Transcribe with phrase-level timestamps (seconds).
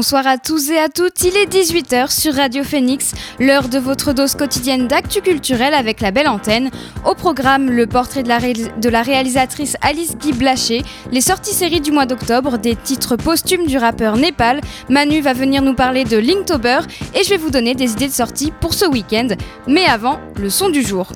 [0.00, 4.14] Bonsoir à tous et à toutes, il est 18h sur Radio Phoenix, l'heure de votre
[4.14, 6.70] dose quotidienne d'actu culturel avec la belle antenne.
[7.04, 12.06] Au programme, le portrait de la, réalisatrice Alice Guy Blaché, les sorties séries du mois
[12.06, 14.62] d'octobre, des titres posthumes du rappeur Népal.
[14.88, 16.80] Manu va venir nous parler de Linktober
[17.14, 19.28] et je vais vous donner des idées de sortie pour ce week-end.
[19.66, 21.08] Mais avant, le son du jour.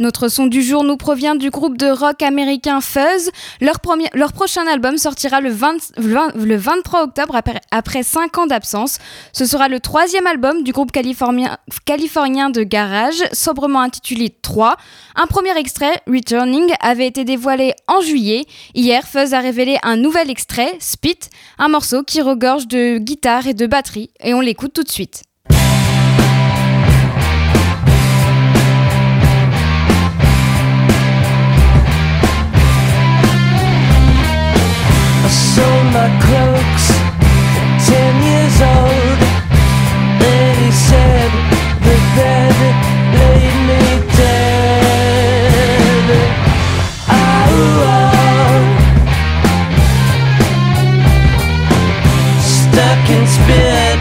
[0.00, 3.30] Notre son du jour nous provient du groupe de rock américain Fuzz.
[3.60, 3.80] Leur,
[4.32, 8.96] prochain album sortira le, 20, le 23 octobre après, après 5 ans d'absence.
[9.34, 14.78] Ce sera le troisième album du groupe californien, californien de garage, sobrement intitulé 3.
[15.16, 18.46] Un premier extrait, Returning, avait été dévoilé en juillet.
[18.74, 21.18] Hier, Fuzz a révélé un nouvel extrait, Spit,
[21.58, 25.24] un morceau qui regorge de guitare et de batterie, et on l'écoute tout de suite.
[35.30, 36.08] Sold my
[37.86, 39.18] ten years old.
[40.60, 41.30] He said
[41.86, 42.56] the bed
[43.18, 43.82] laid me
[44.16, 46.08] dead.
[52.40, 53.98] Stuck in spit,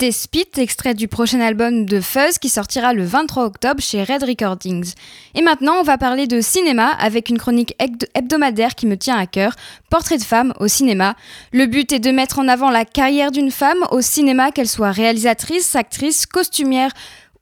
[0.00, 4.22] C'était Spit, extrait du prochain album de Fuzz qui sortira le 23 octobre chez Red
[4.22, 4.92] Recordings.
[5.34, 7.74] Et maintenant, on va parler de cinéma avec une chronique
[8.14, 9.56] hebdomadaire qui me tient à cœur,
[9.90, 11.16] Portrait de femme au cinéma.
[11.52, 14.92] Le but est de mettre en avant la carrière d'une femme au cinéma, qu'elle soit
[14.92, 16.92] réalisatrice, actrice, costumière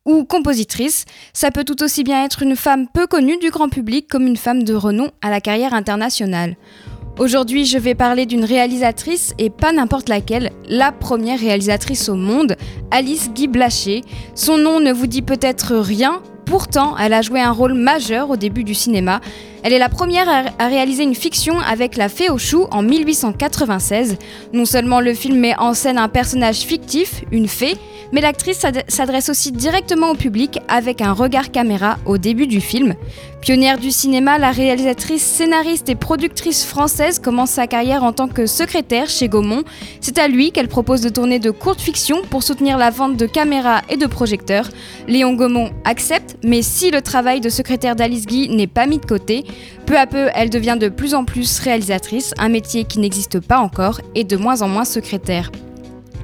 [0.06, 1.04] ou compositrice.
[1.34, 4.38] Ça peut tout aussi bien être une femme peu connue du grand public comme une
[4.38, 6.56] femme de renom à la carrière internationale.
[7.18, 12.56] Aujourd'hui, je vais parler d'une réalisatrice et pas n'importe laquelle, la première réalisatrice au monde,
[12.90, 14.02] Alice Guy Blaché.
[14.34, 18.36] Son nom ne vous dit peut-être rien, pourtant elle a joué un rôle majeur au
[18.36, 19.22] début du cinéma.
[19.66, 20.28] Elle est la première
[20.60, 24.16] à réaliser une fiction avec La Fée aux choux en 1896.
[24.52, 27.76] Non seulement le film met en scène un personnage fictif, une fée,
[28.12, 32.94] mais l'actrice s'adresse aussi directement au public avec un regard caméra au début du film.
[33.40, 38.46] Pionnière du cinéma, la réalisatrice, scénariste et productrice française commence sa carrière en tant que
[38.46, 39.62] secrétaire chez Gaumont.
[40.00, 43.26] C'est à lui qu'elle propose de tourner de courtes fictions pour soutenir la vente de
[43.26, 44.68] caméras et de projecteurs.
[45.06, 49.06] Léon Gaumont accepte, mais si le travail de secrétaire d'Alice Guy n'est pas mis de
[49.06, 49.44] côté,
[49.86, 53.58] peu à peu elle devient de plus en plus réalisatrice, un métier qui n'existe pas
[53.58, 55.50] encore, et de moins en moins secrétaire.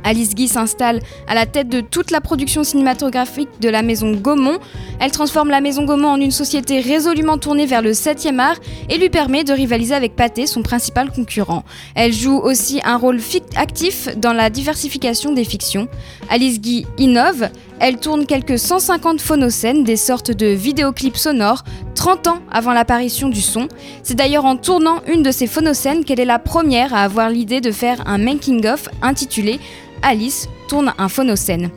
[0.05, 4.59] Alice Guy s'installe à la tête de toute la production cinématographique de la maison Gaumont.
[5.01, 8.57] Elle transforme la maison Gaumont en une société résolument tournée vers le 7e art
[8.89, 11.65] et lui permet de rivaliser avec Pathé, son principal concurrent.
[11.95, 13.21] Elle joue aussi un rôle
[13.57, 15.89] actif dans la diversification des fictions.
[16.29, 17.49] Alice Guy innove,
[17.83, 21.65] elle tourne quelques 150 phonocènes, des sortes de vidéoclips sonores,
[21.97, 23.67] 30 ans avant l'apparition du son.
[24.05, 27.61] C'est d'ailleurs en tournant une de ces phonocènes qu'elle est la première à avoir l'idée
[27.61, 29.59] de faire un making-of intitulé
[30.01, 31.71] Alice tourne un phonocène.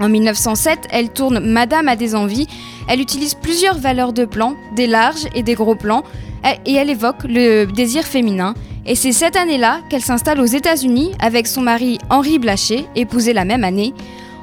[0.00, 2.46] En 1907, elle tourne Madame a des envies.
[2.88, 6.02] Elle utilise plusieurs valeurs de plans, des larges et des gros plans,
[6.64, 8.54] et elle évoque le désir féminin.
[8.86, 13.44] Et c'est cette année-là qu'elle s'installe aux États-Unis avec son mari Henri Blaché, épousé la
[13.44, 13.92] même année.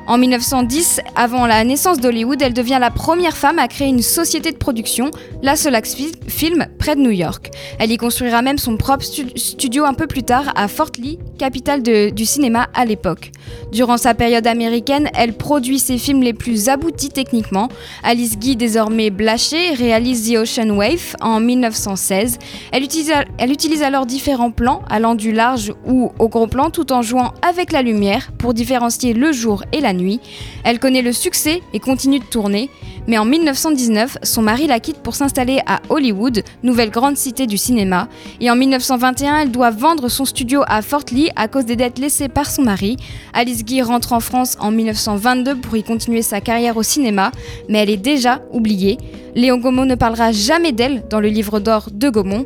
[0.05, 4.51] En 1910, avant la naissance d'Hollywood, elle devient la première femme à créer une société
[4.51, 5.11] de production,
[5.41, 5.95] la Solax
[6.27, 7.51] Film, près de New York.
[7.79, 11.81] Elle y construira même son propre studio un peu plus tard à Fort Lee, capitale
[11.81, 13.31] du cinéma à l'époque.
[13.71, 17.69] Durant sa période américaine, elle produit ses films les plus aboutis techniquement.
[18.03, 22.39] Alice Guy, désormais blachée, réalise The Ocean Wave en 1916.
[22.73, 26.91] Elle utilise, elle utilise alors différents plans, allant du large ou au gros plan, tout
[26.91, 30.19] en jouant avec la lumière pour différencier le jour et la nuit.
[30.63, 32.69] Elle connaît le succès et continue de tourner,
[33.07, 37.57] mais en 1919, son mari la quitte pour s'installer à Hollywood, nouvelle grande cité du
[37.57, 38.07] cinéma,
[38.39, 41.99] et en 1921, elle doit vendre son studio à Fort Lee à cause des dettes
[41.99, 42.97] laissées par son mari.
[43.33, 47.31] Alice Guy rentre en France en 1922 pour y continuer sa carrière au cinéma,
[47.69, 48.97] mais elle est déjà oubliée.
[49.35, 52.45] Léon Gaumont ne parlera jamais d'elle dans le livre d'or de Gaumont.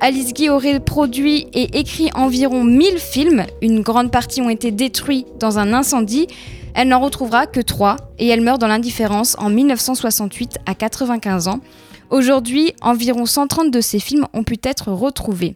[0.00, 5.26] Alice Guy aurait produit et écrit environ 1000 films, une grande partie ont été détruits
[5.40, 6.28] dans un incendie,
[6.74, 11.60] elle n'en retrouvera que trois et elle meurt dans l'indifférence en 1968 à 95 ans.
[12.10, 15.54] Aujourd'hui, environ 130 de ces films ont pu être retrouvés.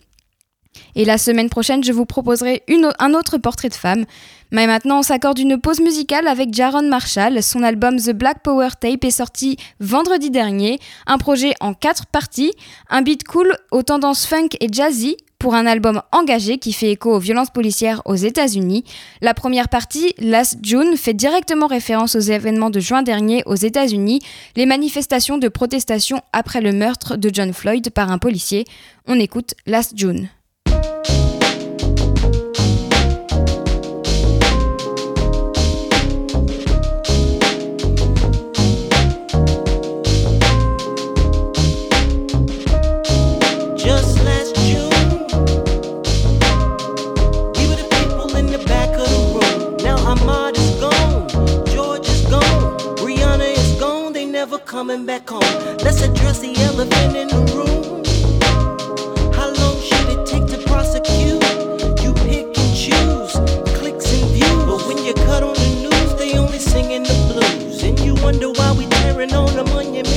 [0.95, 2.63] Et la semaine prochaine, je vous proposerai
[2.99, 4.05] un autre portrait de femme.
[4.51, 7.43] Mais maintenant, on s'accorde une pause musicale avec Jaron Marshall.
[7.43, 10.79] Son album The Black Power Tape est sorti vendredi dernier.
[11.07, 12.53] Un projet en quatre parties.
[12.91, 17.13] Un beat cool aux tendances funk et jazzy, pour un album engagé qui fait écho
[17.13, 18.85] aux violences policières aux États-Unis.
[19.23, 24.21] La première partie, Last June, fait directement référence aux événements de juin dernier aux États-Unis,
[24.55, 28.67] les manifestations de protestation après le meurtre de John Floyd par un policier.
[29.09, 30.29] On écoute Last June.
[54.83, 55.39] Coming back home.
[55.85, 58.03] Let's address the elephant in the room.
[59.33, 61.41] How long should it take to prosecute?
[62.03, 63.33] You pick and choose,
[63.79, 64.65] clicks and views.
[64.67, 67.85] But when you cut on the news, they only singing the blues.
[67.85, 70.12] And you wonder why we tearing on the monuments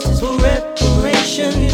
[0.00, 1.73] for reparation.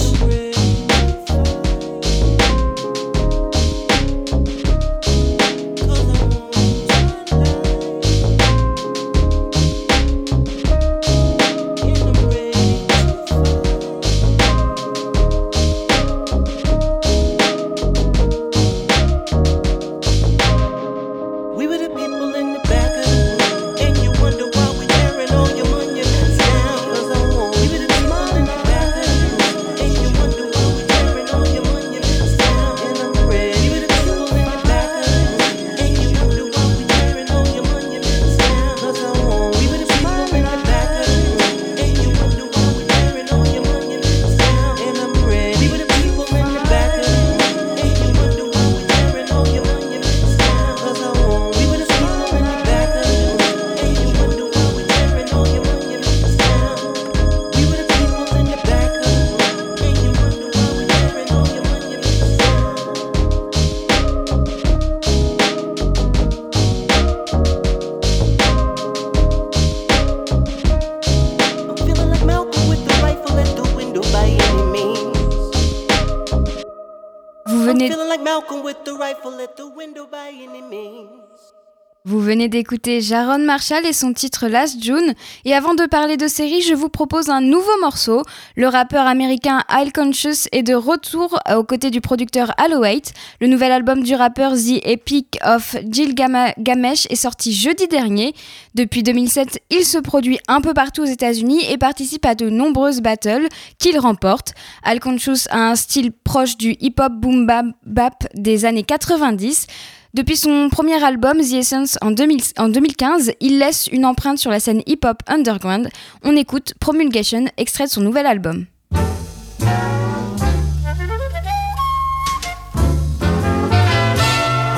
[82.48, 85.14] D'écouter Jaron Marshall et son titre Last June.
[85.44, 88.22] Et avant de parler de série, je vous propose un nouveau morceau.
[88.56, 93.12] Le rappeur américain I'll Conscious est de retour aux côtés du producteur 8.
[93.40, 98.34] Le nouvel album du rappeur The Epic of Jill Gamesh est sorti jeudi dernier.
[98.74, 103.00] Depuis 2007, il se produit un peu partout aux États-Unis et participe à de nombreuses
[103.00, 104.54] battles qu'il remporte.
[104.86, 107.46] I'll Conscious a un style proche du hip-hop boom
[107.84, 109.66] bap des années 90.
[110.12, 114.50] Depuis son premier album, The Essence, en, 2000 en 2015, il laisse une empreinte sur
[114.50, 115.88] la scène hip-hop underground.
[116.24, 118.66] On écoute Promulgation, extrait de son nouvel album.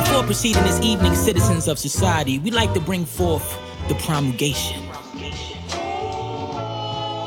[0.04, 3.56] Before proceeding this evening, citizens of society, we'd like to bring forth
[3.88, 4.82] the promulgation.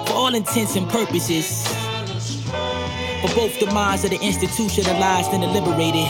[0.05, 1.67] For all intents and purposes,
[3.21, 6.05] for both the minds of the institutionalized and the liberated.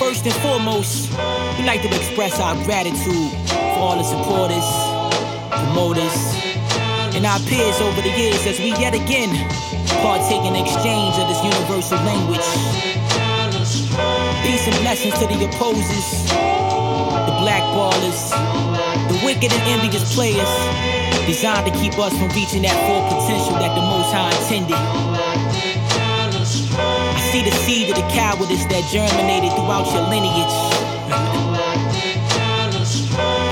[0.00, 1.10] First and foremost,
[1.58, 4.64] we'd like to express our gratitude for all the supporters,
[5.52, 6.16] promoters,
[7.14, 9.28] and our peers over the years as we yet again
[10.00, 12.48] partake in exchange of this universal language.
[14.40, 18.32] Peace and blessings to the opposers, the blackballers,
[19.12, 20.48] the wicked and envious players,
[21.26, 25.69] designed to keep us from reaching that full potential that the Most High intended.
[27.30, 30.50] See the seed of the cowardice that germinated throughout your lineage.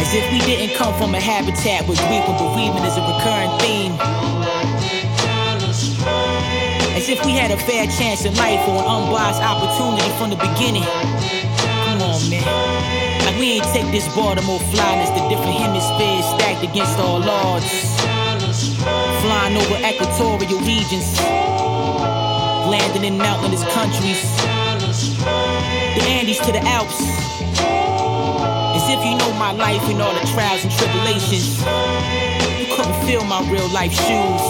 [0.02, 3.54] As if we didn't come from a habitat where grief and bereavement is a recurring
[3.62, 3.94] theme.
[6.99, 10.40] As if we had a fair chance in life or an unbiased opportunity from the
[10.42, 10.82] beginning.
[11.62, 12.42] Come on, man.
[13.30, 17.70] Like we ain't take this Baltimore flyness the different hemispheres stacked against all odds.
[19.23, 21.14] Flying over equatorial regions,
[22.71, 24.23] landing in mountainous countries,
[25.97, 27.01] the Andes to the Alps.
[28.77, 31.59] As if you know my life and all the trials and tribulations.
[32.61, 34.45] You couldn't feel my real life shoes.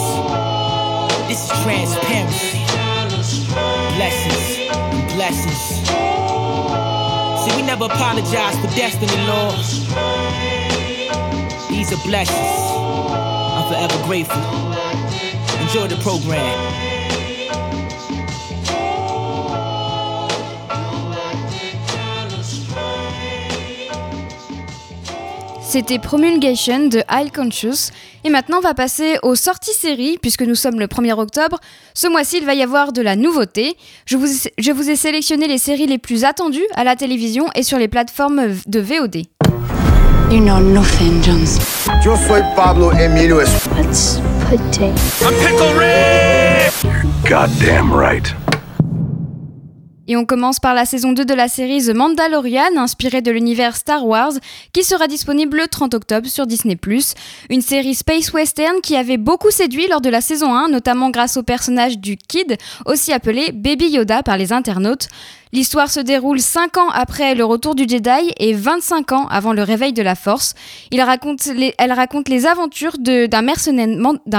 [1.29, 2.65] This is transparency.
[3.97, 4.59] Blessings
[5.19, 5.83] blessings.
[7.43, 9.59] See, we never apologize for destiny, Lord.
[11.69, 12.55] These are blessings.
[13.57, 14.41] I'm forever grateful.
[15.61, 16.88] Enjoy the program.
[25.71, 27.91] C'était Promulgation de High Conscious.
[28.25, 31.59] Et maintenant, on va passer aux sorties séries, puisque nous sommes le 1er octobre.
[31.93, 33.77] Ce mois-ci, il va y avoir de la nouveauté.
[34.07, 37.47] Je vous, ai- je vous ai sélectionné les séries les plus attendues à la télévision
[37.55, 39.17] et sur les plateformes de VOD.
[40.31, 41.59] You know nothing, Jones.
[42.05, 45.65] Yo soy Pablo Emilio Es- Let's potato.
[47.29, 48.35] Goddamn right.
[50.09, 53.77] Et on commence par la saison 2 de la série The Mandalorian, inspirée de l'univers
[53.77, 54.33] Star Wars,
[54.73, 56.79] qui sera disponible le 30 octobre sur Disney+.
[57.51, 61.37] Une série space western qui avait beaucoup séduit lors de la saison 1, notamment grâce
[61.37, 65.09] au personnage du Kid, aussi appelé Baby Yoda par les internautes.
[65.53, 69.63] L'histoire se déroule 5 ans après le retour du Jedi et 25 ans avant le
[69.63, 70.55] réveil de la Force.
[70.93, 73.43] Elle raconte les aventures d'un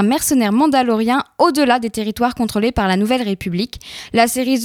[0.03, 3.79] mercenaire, mandalorien au-delà des territoires contrôlés par la Nouvelle République.
[4.13, 4.59] La série,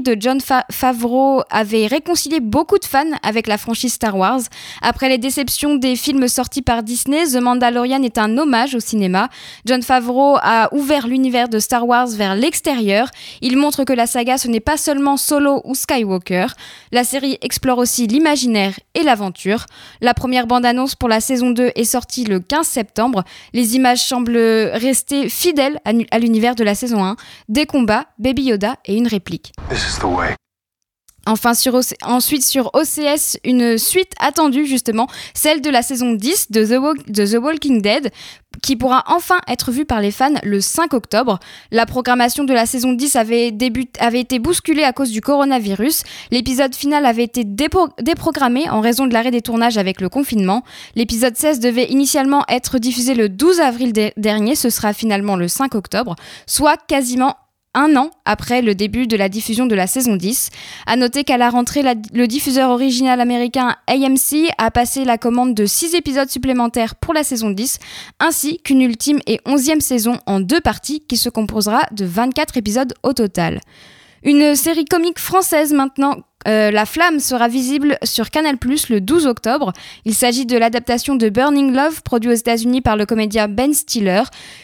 [0.00, 4.40] de John Fa- Favreau avait réconcilié beaucoup de fans avec la franchise Star Wars.
[4.82, 9.28] Après les déceptions des films sortis par Disney, The Mandalorian est un hommage au cinéma.
[9.66, 13.08] John Favreau a ouvert l'univers de Star Wars vers l'extérieur.
[13.40, 16.46] Il montre que la saga ce n'est pas seulement Solo ou Skywalker.
[16.92, 19.66] La série explore aussi l'imaginaire et l'aventure.
[20.00, 23.24] La première bande-annonce pour la saison 2 est sortie le 15 septembre.
[23.52, 24.36] Les images semblent
[24.72, 27.16] rester fidèles à l'univers de la saison 1.
[27.48, 29.52] Des combats, Baby Yoda et une réplique.
[29.70, 30.34] This is the way.
[31.26, 36.50] Enfin, sur OC- ensuite sur OCS, une suite attendue justement, celle de la saison 10
[36.50, 38.10] de The, Walk- de The Walking Dead,
[38.62, 41.38] qui pourra enfin être vue par les fans le 5 octobre.
[41.70, 46.02] La programmation de la saison 10 avait, été bousculée à cause du coronavirus.
[46.30, 50.62] L'épisode final avait été dépro- déprogrammé en raison de l'arrêt des tournages avec le confinement.
[50.94, 55.48] L'épisode 16 devait initialement être diffusé le 12 avril de- dernier, ce sera finalement le
[55.48, 56.16] 5 octobre,
[56.46, 57.36] soit quasiment
[57.74, 60.50] un an après le début de la diffusion de la saison 10.
[60.86, 65.66] À noter qu'à la rentrée, le diffuseur original américain AMC a passé la commande de
[65.66, 67.78] 6 épisodes supplémentaires pour la saison 10,
[68.18, 72.94] ainsi qu'une ultime et 11e saison en deux parties qui se composera de 24 épisodes
[73.02, 73.60] au total.
[74.22, 76.16] Une série comique française maintenant
[76.48, 79.72] Euh, la Flamme sera visible sur Canal le 12 octobre.
[80.04, 84.22] Il s'agit de l'adaptation de Burning Love, produit aux États-Unis par le comédien Ben Stiller.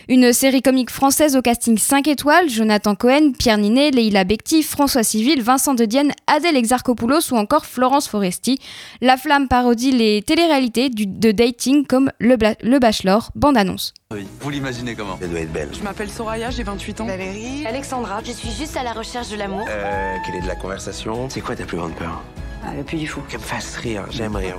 [0.09, 5.03] Une série comique française au casting 5 étoiles Jonathan Cohen, Pierre Ninet, Leila Bekti, François
[5.03, 8.59] Civil, Vincent de Dienne, Adèle Exarchopoulos ou encore Florence Foresti.
[9.01, 13.93] La Flamme parodie les téléréalités de dating comme Le Bachelor, bande-annonce.
[14.41, 15.71] Vous l'imaginez comment Elle doit être belle.
[15.77, 17.07] Je m'appelle Soraya, j'ai 28 ans.
[17.07, 19.67] Valérie Alexandra, je suis juste à la recherche de l'amour.
[19.69, 22.23] Euh, quelle est de la conversation C'est quoi ta plus grande peur
[22.65, 23.21] Ah, le plus du fou.
[23.29, 24.55] Qu'elle me fasse rire, j'aime rire.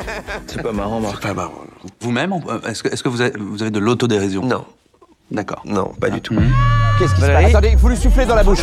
[0.46, 1.14] C'est pas marrant, Marc.
[1.14, 1.54] C'est pas marrant.
[2.02, 2.34] Vous-même,
[2.68, 4.66] est-ce que, est-ce que vous, avez, vous avez de l'autodérision Non,
[5.30, 5.62] D'accord.
[5.64, 6.36] non, pas du tout.
[6.98, 8.60] Qu'est-ce qui se passe Attendez, il faut lui souffler dans la bouche.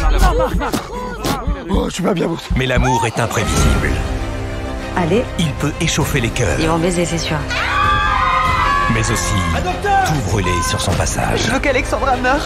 [1.68, 2.38] Oh, je suis pas bien, vous.
[2.56, 3.90] Mais l'amour est imprévisible.
[4.96, 7.38] Allez, Il peut échauffer les cœurs, ils vont baiser, c'est sûr.
[8.94, 9.36] Mais aussi
[10.08, 11.42] tout brûler sur son passage.
[11.46, 12.42] Je veux qu'Alexandra meure.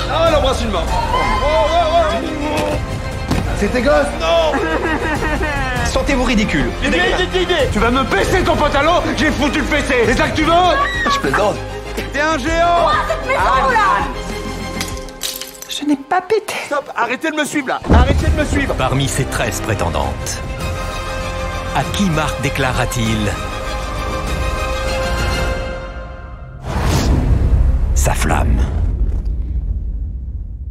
[3.58, 4.08] C'était gosse
[5.92, 6.72] Sentez-vous ridicule.
[7.72, 9.94] Tu vas me baisser ton pantalon J'ai foutu le PC.
[10.06, 10.54] C'est ça que tu veux?
[11.12, 11.56] Je plaisante.
[12.14, 12.88] T'es un géant.
[15.70, 16.54] Je n'ai pas pété.
[16.66, 17.80] Stop, arrêtez de me suivre là.
[17.94, 18.74] Arrêtez de me suivre.
[18.78, 20.42] Parmi ses 13 prétendantes,
[21.76, 23.32] à qui Marc déclara-t-il
[28.02, 28.58] sa flamme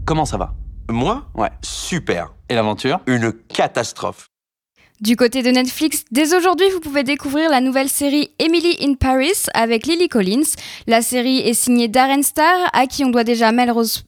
[0.04, 0.52] Comment ça va?
[0.90, 1.22] Moi?
[1.34, 1.50] Ouais.
[1.62, 2.34] Super.
[2.48, 2.98] Et l'aventure?
[3.06, 4.29] Une catastrophe.
[5.00, 9.46] Du côté de Netflix, dès aujourd'hui, vous pouvez découvrir la nouvelle série Emily in Paris
[9.54, 10.44] avec Lily Collins.
[10.86, 14.04] La série est signée Darren Star, à qui on doit déjà Melrose,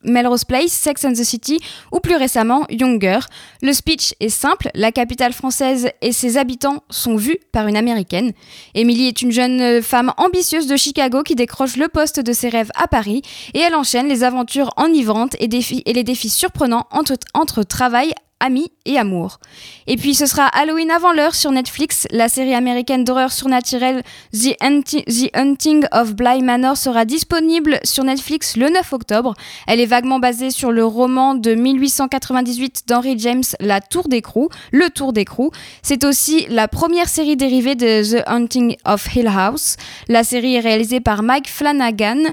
[0.46, 1.60] Place, Sex and the City
[1.92, 3.20] ou plus récemment Younger.
[3.62, 8.32] Le speech est simple, la capitale française et ses habitants sont vus par une américaine.
[8.74, 12.70] Emily est une jeune femme ambitieuse de Chicago qui décroche le poste de ses rêves
[12.74, 13.22] à Paris
[13.54, 18.98] et elle enchaîne les aventures enivrantes et les défis surprenants entre, entre travail, amis et
[18.98, 19.38] amour.
[19.86, 22.06] Et puis ce sera Halloween avant l'heure sur Netflix.
[22.10, 24.02] La série américaine d'horreur surnaturelle
[24.32, 29.34] The, Hunti- The Hunting of Bly Manor sera disponible sur Netflix le 9 octobre.
[29.66, 34.90] Elle est vaguement basée sur le roman de 1898 d'Henry James, La Tour d'écrou, Le
[34.90, 35.50] Tour d'écrou.
[35.82, 39.76] C'est aussi la première série dérivée de The Hunting of Hill House.
[40.08, 42.24] La série est réalisée par Mike Flanagan.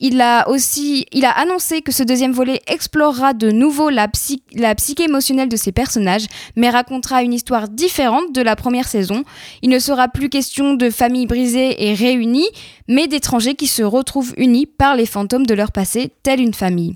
[0.00, 4.42] Il a aussi il a annoncé que ce deuxième volet explorera de nouveau la, psy-
[4.54, 9.24] la psyché émotionnelle de ses personnages, mais racontera une histoire différente de la première saison.
[9.62, 12.48] Il ne sera plus question de familles brisées et réunies,
[12.86, 16.94] mais d'étrangers qui se retrouvent unis par les fantômes de leur passé, telle une famille.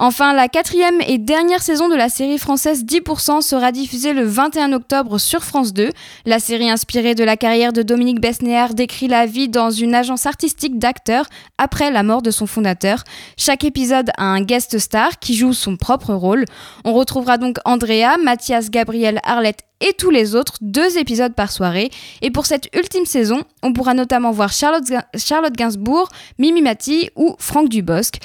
[0.00, 4.72] Enfin, la quatrième et dernière saison de la série française 10% sera diffusée le 21
[4.72, 5.90] octobre sur France 2.
[6.24, 10.24] La série inspirée de la carrière de Dominique Besnéard décrit la vie dans une agence
[10.24, 11.26] artistique d'acteurs
[11.58, 13.02] après la mort de son fondateur.
[13.36, 16.44] Chaque épisode a un guest star qui joue son propre rôle.
[16.84, 21.90] On retrouvera donc Andrea, Mathias, Gabriel, Arlette et tous les autres, deux épisodes par soirée.
[22.22, 24.84] Et pour cette ultime saison, on pourra notamment voir Charlotte,
[25.16, 26.08] Charlotte Gainsbourg,
[26.38, 28.20] Mimi Mati ou Franck Dubosc.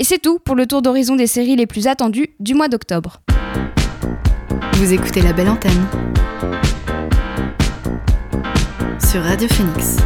[0.00, 3.20] Et c'est tout pour le tour d'horizon des séries les plus attendues du mois d'octobre.
[4.72, 5.86] Vous écoutez la belle antenne
[9.10, 9.98] sur Radio Phoenix.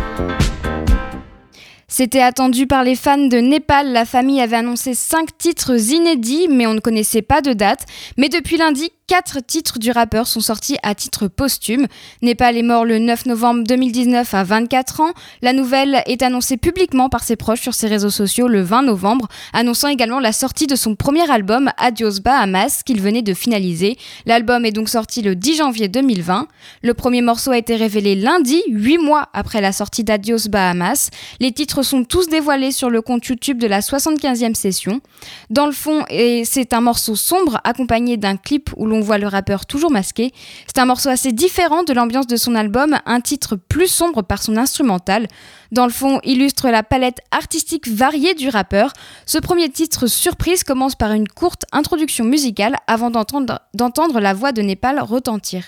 [1.86, 3.92] C'était attendu par les fans de Népal.
[3.92, 7.86] La famille avait annoncé 5 titres inédits, mais on ne connaissait pas de date.
[8.18, 11.88] Mais depuis lundi, 4 titres du rappeur sont sortis à titre posthume.
[12.22, 15.12] Népal est mort le 9 novembre 2019 à 24 ans.
[15.42, 19.28] La nouvelle est annoncée publiquement par ses proches sur ses réseaux sociaux le 20 novembre,
[19.52, 23.98] annonçant également la sortie de son premier album Adios Bahamas qu'il venait de finaliser.
[24.24, 26.48] L'album est donc sorti le 10 janvier 2020.
[26.82, 31.10] Le premier morceau a été révélé lundi, 8 mois après la sortie d'Adios Bahamas.
[31.40, 35.02] Les titres sont tous dévoilés sur le compte YouTube de la 75e session.
[35.50, 39.66] Dans le fond, c'est un morceau sombre accompagné d'un clip où l'on voit le rappeur
[39.66, 40.32] toujours masqué.
[40.66, 44.42] C'est un morceau assez différent de l'ambiance de son album, un titre plus sombre par
[44.42, 45.28] son instrumental.
[45.72, 48.92] Dans le fond, illustre la palette artistique variée du rappeur.
[49.26, 54.62] Ce premier titre surprise commence par une courte introduction musicale avant d'entendre la voix de
[54.62, 55.64] Népal retentir.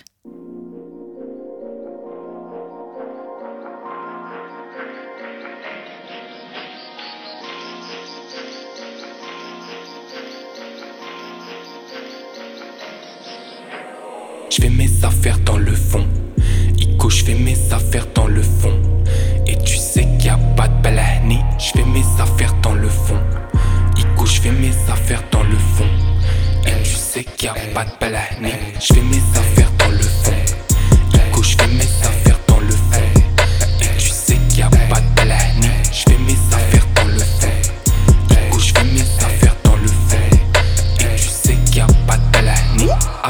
[14.48, 16.06] Je fais mes affaires dans le fond.
[16.78, 18.80] Ico, je fais mes affaires dans le fond.
[19.46, 21.40] Et tu sais qu'il a pas de balani.
[21.58, 23.18] Je fais mes affaires dans le fond.
[23.96, 25.88] Ico, je fais mes affaires dans le fond.
[26.66, 28.52] Et tu sais qu'il a pas de balani.
[28.80, 29.22] Je fais mes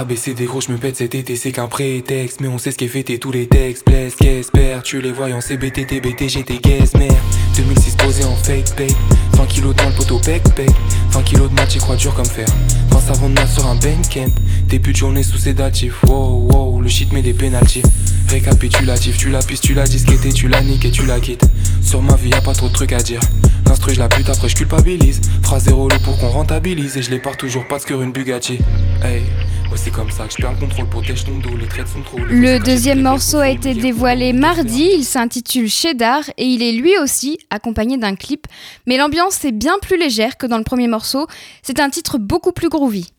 [0.07, 2.41] ABCD gros, je me pète cet été, c'est qu'un prétexte.
[2.41, 3.85] Mais on sait ce qu'est fêté tous les textes.
[3.87, 7.21] Blesse, qu'espère, tu les voyants, CBT, TBT, j'étais guess, mère.
[7.57, 8.95] 2006 posé en fake pay.
[9.33, 10.71] 20 kilos dans le poteau, pec, pec.
[11.11, 12.47] 20 kilos de match et croix dur comme fer.
[12.91, 14.33] 20 savons de sur un camp.
[14.69, 16.05] Début de journée sous sédatif.
[16.05, 17.83] Wow, wow, le shit met des pénalties.
[18.29, 21.45] Récapitulatif, tu la pistes, tu la disquetté, tu la niques et tu la quittes.
[21.83, 23.19] Sur ma vie, y a pas trop de trucs à dire.
[23.67, 25.21] L'instru, je la pute, après je culpabilise.
[25.43, 26.97] Phrase zéro lot pour qu'on rentabilise.
[26.97, 28.61] Et je les pars toujours pas que une Bugatti.
[29.03, 29.23] Hey,
[29.69, 32.03] ouais, c'est comme ça que je perds le contrôle, protège ton dos, les traits sont
[32.03, 32.19] trop.
[32.19, 37.39] Le deuxième morceau a été dévoilé mardi, il s'intitule Cheddar et il est lui aussi
[37.51, 38.47] accompagné d'un clip.
[38.87, 41.27] Mais l'ambiance est bien plus légère que dans le premier morceau,
[41.65, 43.11] c'est un titre beaucoup plus groovy.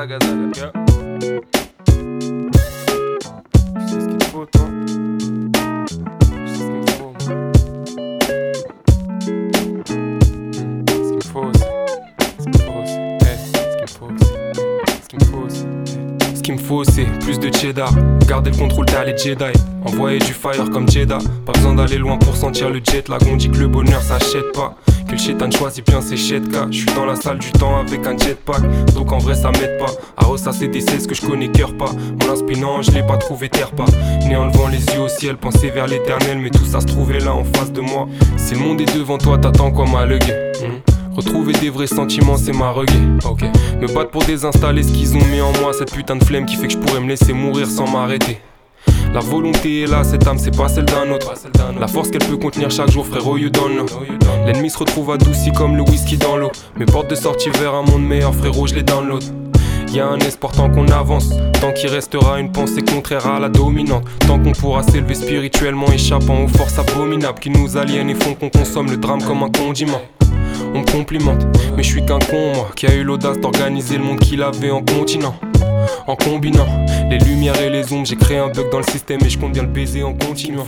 [0.00, 0.72] Zaga, zaga.
[1.20, 1.28] Tu
[3.86, 4.66] sais ce qu'il faut, toi
[16.50, 17.92] qu'il me faut, c'est plus de cheddar.
[18.26, 19.52] Garder le contrôle, t'as les Jedi.
[19.84, 21.18] Envoyer du fire comme Jeddah.
[21.46, 23.20] Pas besoin d'aller loin pour sentir le jet lag.
[23.30, 24.76] On dit que le bonheur s'achète pas.
[25.06, 26.66] Que le chétan choisit bien ses chetka.
[26.70, 28.62] Je suis dans la salle du temps avec un jetpack.
[28.94, 29.92] Donc en vrai, ça m'aide pas.
[30.16, 31.90] À ressasser des ce que je connais cœur pas.
[32.20, 33.86] Mon inspirant, je l'ai pas trouvé terre pas.
[34.26, 36.38] Né en levant les yeux au ciel, penser vers l'éternel.
[36.38, 38.08] Mais tout ça se trouvait là en face de moi.
[38.36, 40.89] Si le monde est devant toi, t'attends quoi, ma hmm?
[41.16, 42.92] Retrouver des vrais sentiments, c'est ma reggae.
[43.24, 43.42] Ok.
[43.80, 45.72] Me battre pour désinstaller ce qu'ils ont mis en moi.
[45.72, 48.38] Cette putain de flemme qui fait que je pourrais me laisser mourir sans m'arrêter.
[49.12, 51.34] La volonté est là, cette âme c'est pas celle d'un autre.
[51.80, 53.86] La force qu'elle peut contenir chaque jour, frérot, you don't.
[54.46, 56.52] L'ennemi se retrouve adouci comme le whisky dans l'eau.
[56.78, 59.24] Mes portes de sortie vers un monde meilleur, frérot, je les download.
[59.92, 63.48] Y a un espoir tant qu'on avance, tant qu'il restera une pensée contraire à la
[63.48, 68.34] dominante, tant qu'on pourra s'élever spirituellement, échappant aux forces abominables qui nous aliènent et font
[68.34, 70.00] qu'on consomme le drame comme un condiment.
[70.74, 71.44] On me complimente,
[71.76, 74.70] mais je suis qu'un con, moi, qui a eu l'audace d'organiser le monde qu'il avait
[74.70, 75.34] en continent.
[76.06, 76.66] En combinant
[77.10, 79.52] les lumières et les ombres, j'ai créé un bug dans le système et je compte
[79.52, 80.64] bien le baiser en continuant.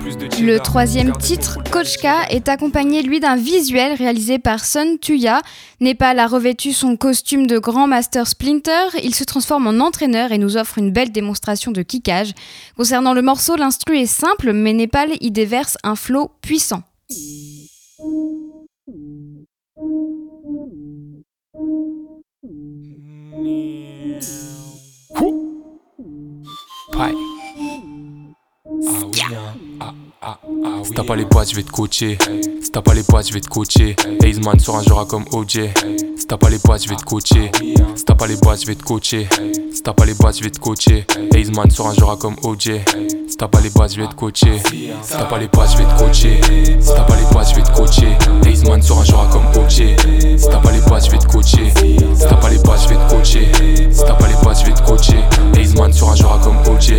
[0.00, 5.40] Plus de le troisième titre, Kochka, est accompagné lui d'un visuel réalisé par Sun Tuya.
[5.80, 8.88] Népal a revêtu son costume de grand master Splinter.
[9.02, 12.32] Il se transforme en entraîneur et nous offre une belle démonstration de kickage.
[12.76, 16.82] Concernant le morceau, l'instru est simple, mais Népal y déverse un flow puissant.
[27.00, 27.16] Ah oui,
[29.22, 29.54] hein.
[29.80, 30.07] ah, ah, ah oui.
[30.82, 32.18] Si t'as pas les boîtes, je vais te coacher.
[32.62, 33.94] Si t'as pas les boîtes, je vais te coacher.
[34.24, 35.60] Hazeman sur un joueur comme OJ.
[36.16, 37.50] Si t'as pas les boîtes, je vais te coacher.
[37.94, 39.28] Si t'as pas les boîtes, je vais te coacher.
[39.72, 41.06] Si t'as pas les boîtes, je vais te coacher.
[41.34, 42.70] Hazeman sur un joueur comme OJ.
[43.28, 44.58] Si t'as pas les boîtes, je vais te coacher.
[44.58, 46.40] Si t'as pas les boîtes, je vais te coacher.
[46.80, 48.16] Si t'as pas les boîtes, je vais te coacher.
[48.44, 49.82] Hazeman sur un joueur comme OJ.
[50.36, 51.70] Si t'as pas les boîtes, je vais te coacher.
[52.14, 53.48] Si t'as pas les boîtes, je vais te coacher.
[53.92, 55.18] Si t'as pas les boîtes, je vais te coacher.
[55.56, 56.92] Hazeman sur un joueur comme OJ.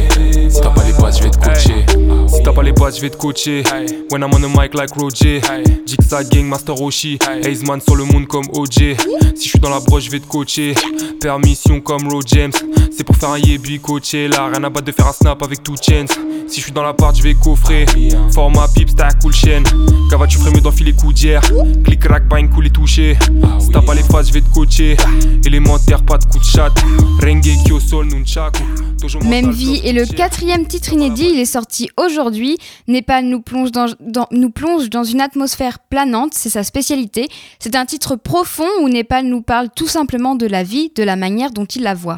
[0.50, 1.86] Si t'as pas les boîtes, je vais te coacher.
[2.28, 3.64] Si t'as pas les boîtes, je vais te coacher.
[4.12, 5.42] When I'm on the mic like Roger.
[5.86, 7.18] Jigsaw Gang, Master Roshi.
[7.44, 8.96] Hazeman sur le monde comme OJ.
[9.36, 10.74] Si je suis dans la broche, je vais te coacher.
[11.20, 12.52] Permission comme Ro James.
[12.96, 14.48] C'est pour faire un yebi coaché là.
[14.48, 16.12] Rien à battre de faire un snap avec tout chance.
[16.48, 17.86] Si je suis dans la part, je vais coffrer.
[18.32, 19.64] Format pipe, stack, cool chaîne.
[20.10, 21.42] Cava, tu ferais mieux d'enfiler coudière.
[21.84, 23.18] Click, rack, bang, cool et touché.
[23.60, 24.98] Si t'as pas les phases, je vais te coacher.
[25.46, 26.74] Élémentaire, pas de coup de chat.
[27.22, 28.64] Renge, Kyo, Sol, Nunchaku.
[29.24, 32.58] Même vie est le quatrième titre inédit, il est sorti aujourd'hui.
[33.00, 33.88] Népal nous plonge dans,
[34.32, 37.30] nous plonge dans une atmosphère planante, c'est sa spécialité.
[37.58, 41.16] C'est un titre profond où Népal nous parle tout simplement de la vie, de la
[41.16, 42.18] manière dont il la voit.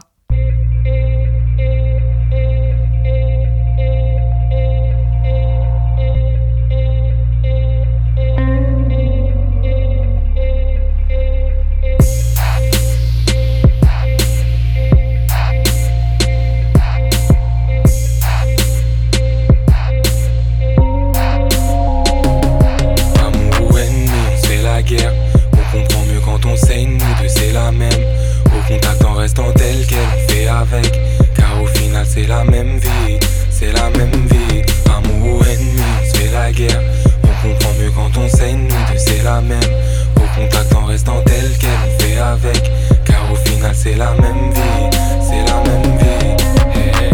[32.31, 34.61] La même vie, c'est la même vie.
[34.85, 35.81] Amour ou ennemi,
[36.13, 36.81] fait la guerre.
[37.23, 39.71] On comprend mieux quand on sait nous c'est la même.
[40.15, 42.71] Au contact en restant tel quel, on fait avec.
[43.03, 44.87] Car au final c'est la même vie,
[45.27, 46.35] c'est la même vie.
[46.73, 47.11] Hey,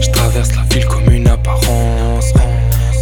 [0.00, 2.32] je traverse la ville comme une apparence.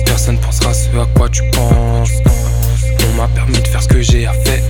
[0.07, 2.13] Personne pensera ce à quoi tu penses.
[3.07, 4.63] On m'a permis de faire ce que j'ai à faire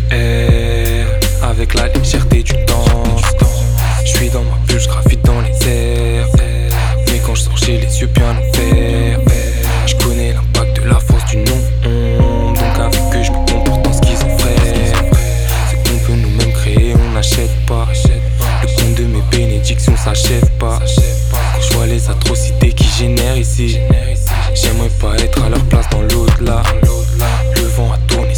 [1.42, 2.84] Avec la légèreté du temps
[4.04, 5.99] Je suis dans ma bulle, je dans les airs
[7.64, 9.20] j'ai les yeux bien ouverts.
[9.86, 11.60] Je connais l'impact de la force du nom.
[12.48, 14.56] Donc avec eux, je me comporte en ce qu'ils en frère.
[15.70, 17.86] Ce qu'on peut nous-mêmes créer, on n'achète pas.
[18.62, 20.78] Le compte de mes bénédictions s'achève pas.
[21.60, 23.78] Je vois les atrocités qui génèrent ici,
[24.54, 26.62] j'aimerais pas être à leur place dans l'autre là.
[27.56, 28.29] Le vent a tourné.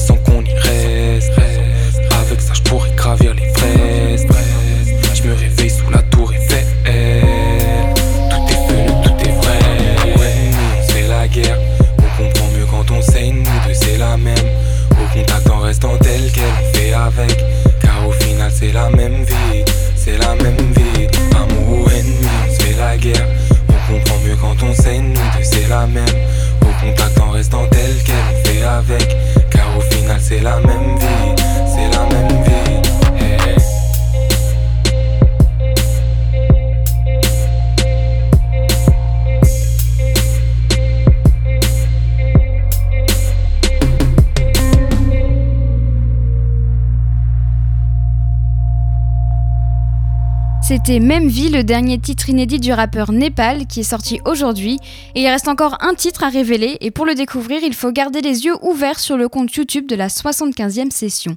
[50.85, 54.81] C'était Même Vie, le dernier titre inédit du rappeur Népal qui est sorti aujourd'hui.
[55.15, 58.21] Et il reste encore un titre à révéler et pour le découvrir, il faut garder
[58.21, 61.37] les yeux ouverts sur le compte YouTube de la 75e session.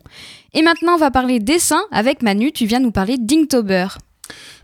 [0.55, 3.85] Et maintenant, on va parler dessin avec Manu, tu viens nous parler d'Inktober.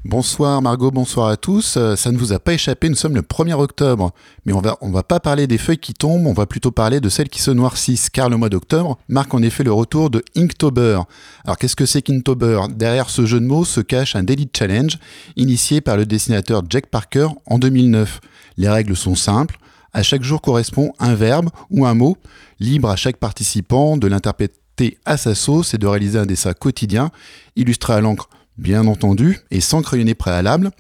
[0.04, 1.76] Bonsoir Margot, bonsoir à tous.
[1.78, 4.12] Euh, Ça ne vous a pas échappé, nous sommes le 1er octobre.
[4.46, 7.08] Mais on va, va pas parler des feuilles qui tombent, on va plutôt parler de
[7.08, 11.02] celles qui se noircissent, car le mois d'octobre marque en effet le retour de Inktober.
[11.46, 12.62] Alors qu'est-ce que c'est qu'Inktober?
[12.76, 14.98] Derrière ce jeu de mots se cache un daily challenge
[15.36, 18.22] initié par le dessinateur Jack Parker en 2009.
[18.58, 19.58] Les règles sont simples.
[19.94, 22.18] À chaque jour correspond un verbe ou un mot,
[22.60, 27.12] libre à chaque participant de l'interpréter à sa sauce et de réaliser un dessin quotidien,
[27.56, 30.72] illustré à l'encre bien entendu, et sans crayonner préalable.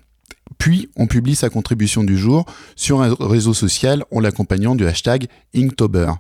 [0.58, 5.28] Puis, on publie sa contribution du jour sur un réseau social en l'accompagnant du hashtag
[5.56, 6.14] Inktober.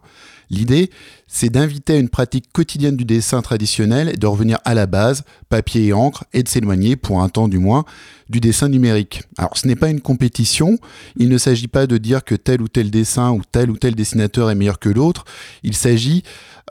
[0.49, 0.89] L'idée,
[1.27, 5.23] c'est d'inviter à une pratique quotidienne du dessin traditionnel et de revenir à la base,
[5.47, 7.85] papier et encre, et de s'éloigner, pour un temps du moins,
[8.29, 9.23] du dessin numérique.
[9.37, 10.77] Alors, ce n'est pas une compétition,
[11.15, 13.95] il ne s'agit pas de dire que tel ou tel dessin ou tel ou tel
[13.95, 15.23] dessinateur est meilleur que l'autre,
[15.63, 16.23] il s'agit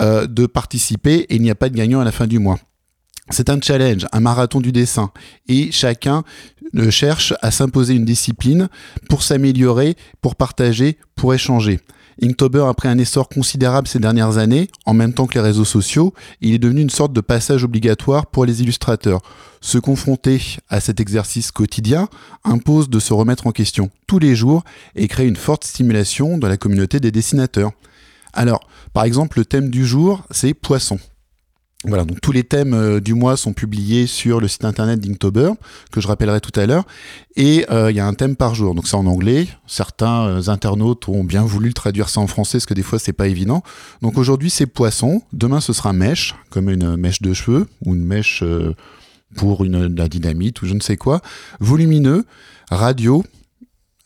[0.02, 2.58] euh, de participer et il n'y a pas de gagnant à la fin du mois.
[3.30, 5.12] C'est un challenge, un marathon du dessin,
[5.46, 6.24] et chacun
[6.76, 8.68] euh, cherche à s'imposer une discipline
[9.08, 11.80] pour s'améliorer, pour partager, pour échanger.
[12.22, 15.64] Inktober a pris un essor considérable ces dernières années, en même temps que les réseaux
[15.64, 19.20] sociaux, il est devenu une sorte de passage obligatoire pour les illustrateurs.
[19.60, 22.08] Se confronter à cet exercice quotidien
[22.44, 24.64] impose de se remettre en question tous les jours
[24.96, 27.70] et créer une forte stimulation dans la communauté des dessinateurs.
[28.32, 28.60] Alors,
[28.92, 30.98] par exemple, le thème du jour, c'est poisson.
[31.84, 35.52] Voilà, donc tous les thèmes euh, du mois sont publiés sur le site internet d'Inktober,
[35.90, 36.84] que je rappellerai tout à l'heure,
[37.36, 39.48] et euh, il y a un thème par jour, donc c'est en anglais.
[39.66, 43.14] Certains euh, internautes ont bien voulu traduire ça en français, parce que des fois c'est
[43.14, 43.62] pas évident.
[44.02, 48.04] Donc aujourd'hui c'est poisson, demain ce sera mèche, comme une mèche de cheveux, ou une
[48.04, 48.44] mèche
[49.34, 51.22] pour une, la dynamite, ou je ne sais quoi,
[51.60, 52.26] volumineux,
[52.70, 53.24] radio,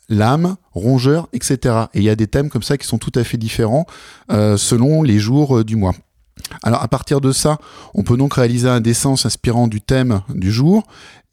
[0.07, 1.87] lame, rongeur, etc.
[1.93, 3.85] Et il y a des thèmes comme ça qui sont tout à fait différents
[4.29, 5.93] selon les jours du mois.
[6.63, 7.57] Alors à partir de ça,
[7.93, 10.83] on peut donc réaliser un dessin s'inspirant du thème du jour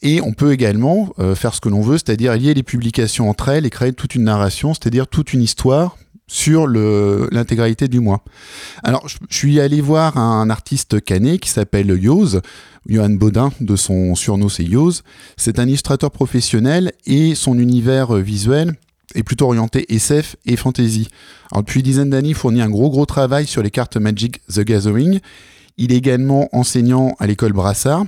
[0.02, 3.48] et on peut également euh, faire ce que l'on veut, c'est-à-dire lier les publications entre
[3.48, 8.24] elles et créer toute une narration, c'est-à-dire toute une histoire sur l'intégralité du mois.
[8.82, 12.40] Alors, je je suis allé voir un artiste canet qui s'appelle Yoz,
[12.86, 15.02] Johan Baudin, de son surnom c'est Yoz.
[15.36, 18.74] C'est un illustrateur professionnel et son univers euh, visuel
[19.14, 21.08] est plutôt orienté SF et fantasy.
[21.50, 24.40] Alors, depuis une dizaine d'années, il fournit un gros gros travail sur les cartes Magic
[24.46, 25.20] The Gathering.
[25.78, 28.06] Il est également enseignant à l'école Brassard.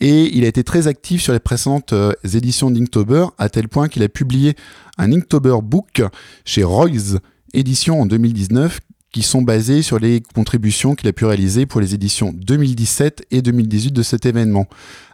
[0.00, 3.88] Et il a été très actif sur les précédentes euh, éditions d'Inktober, à tel point
[3.88, 4.54] qu'il a publié
[4.98, 6.02] un Inktober Book
[6.44, 7.16] chez Roy's
[7.54, 8.80] Éditions en 2019,
[9.12, 13.40] qui sont basées sur les contributions qu'il a pu réaliser pour les éditions 2017 et
[13.40, 14.66] 2018 de cet événement.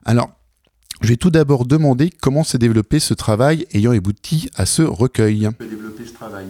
[0.04, 0.32] Alors,
[1.02, 5.48] je vais tout d'abord demander comment s'est développé ce travail ayant abouti à ce recueil.
[5.58, 6.46] développer ce travail?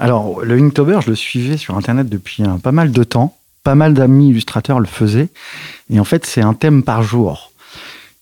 [0.00, 3.36] Alors, le Inktober, je le suivais sur Internet depuis pas mal de temps.
[3.64, 5.28] Pas mal d'amis illustrateurs le faisaient.
[5.90, 7.52] Et en fait, c'est un thème par jour.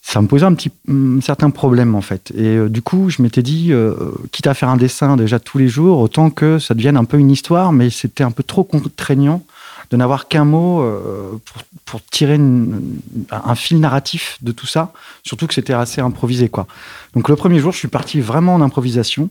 [0.02, 2.32] Ça me posait un petit un certain problème, en fait.
[2.36, 3.94] Et euh, du coup, je m'étais dit, euh,
[4.32, 7.18] quitte à faire un dessin déjà tous les jours, autant que ça devienne un peu
[7.18, 9.44] une histoire, mais c'était un peu trop contraignant
[9.90, 12.98] de n'avoir qu'un mot euh, pour, pour tirer une-
[13.30, 14.92] un fil narratif de tout ça.
[15.22, 16.66] Surtout que c'était assez improvisé, quoi.
[17.14, 19.30] Donc, le premier jour, je suis parti vraiment en improvisation.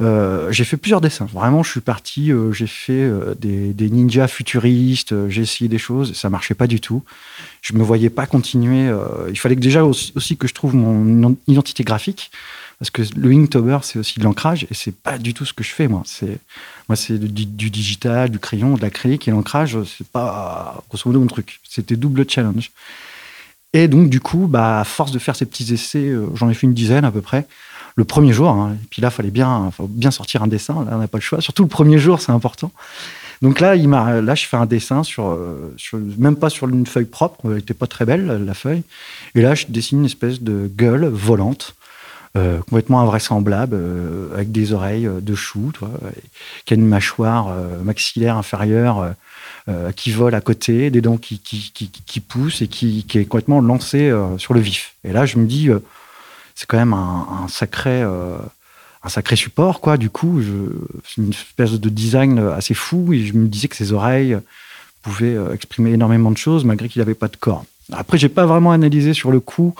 [0.00, 1.26] Euh, j'ai fait plusieurs dessins.
[1.32, 5.68] Vraiment, je suis parti, euh, j'ai fait euh, des, des ninjas futuristes, euh, j'ai essayé
[5.68, 7.02] des choses, ça marchait pas du tout.
[7.62, 8.86] Je me voyais pas continuer.
[8.88, 12.30] euh, il fallait que déjà aussi, aussi que je trouve mon identité graphique,
[12.78, 15.64] parce que le Inktober, c'est aussi de l'ancrage, et c'est pas du tout ce que
[15.64, 16.02] je fais, moi.
[16.04, 16.38] C'est
[16.88, 21.26] moi, c'est du, digital, du crayon, de l'acrylique, et l'ancrage, c'est pas grosso modo mon
[21.26, 21.60] truc.
[21.68, 22.70] C'était double challenge.
[23.74, 26.54] Et donc, du coup, bah, à force de faire ces petits essais, euh, j'en ai
[26.54, 27.46] fait une dizaine à peu près
[27.96, 28.48] le premier jour.
[28.50, 28.76] hein.
[28.82, 30.84] Et puis là, fallait bien, faut bien sortir un dessin.
[30.84, 31.40] Là, on n'a pas le choix.
[31.40, 32.70] Surtout le premier jour, c'est important.
[33.42, 36.68] Donc là, il m'a, là, je fais un dessin sur, euh, sur- même pas sur
[36.68, 37.40] une feuille propre.
[37.52, 38.84] Elle était pas très belle la feuille.
[39.34, 41.74] Et là, je dessine une espèce de gueule volante
[42.36, 45.72] euh, complètement invraisemblable, euh, avec des oreilles euh, de chou,
[46.66, 49.14] qui a une mâchoire maxillaire inférieure
[49.96, 51.40] qui vole à côté, des dents qui,
[52.26, 54.94] poussent et qui, est complètement lancée sur le vif.
[55.04, 55.68] Et là, je me dis,
[56.54, 58.02] c'est quand même un, sacré,
[59.34, 59.98] support, quoi.
[59.98, 63.92] Du coup, je- une espèce de design assez fou et je me disais que ses
[63.92, 64.38] oreilles
[65.02, 67.64] pouvaient exprimer énormément de choses malgré qu'il n'avait pas de corps.
[67.92, 69.74] Après, j'ai pas vraiment analysé sur le coup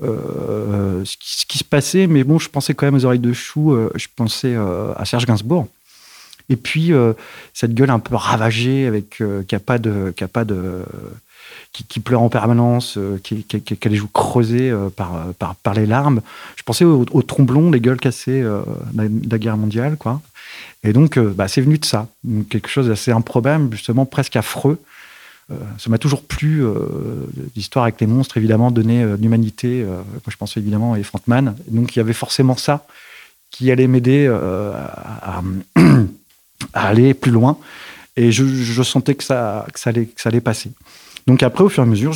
[0.00, 3.72] euh, ce, qui, se passait, mais bon, je pensais quand même aux oreilles de chou.
[3.72, 5.66] euh, je pensais euh, à Serge Gainsbourg.
[6.50, 6.92] Et puis
[7.52, 10.82] cette gueule un peu ravagée, avec qui a pas de, qui a pas de,
[11.72, 15.26] qui, pleure en permanence, qui, qui, a les joues creusées par,
[15.62, 16.22] par, les larmes.
[16.56, 20.22] Je pensais aux, tromblons, les gueules cassées de la- guerre mondiale, quoi.
[20.82, 24.80] Et donc, bah, c'est venu de ça, Donc, quelque chose d'assez improbable, justement presque affreux.
[25.50, 26.74] Euh, ça m'a toujours plu, euh,
[27.56, 29.82] l'histoire avec les monstres, évidemment, donner euh, l'humanité.
[29.84, 31.54] moi, je pensais évidemment à.
[31.68, 32.86] Et donc, il y avait forcément ça
[33.50, 35.42] qui allait m'aider à,
[36.74, 37.58] aller plus loin.
[38.16, 40.70] Et je, sentais que ça, allait, passer.
[41.26, 42.12] Donc après, au fur et à mesure,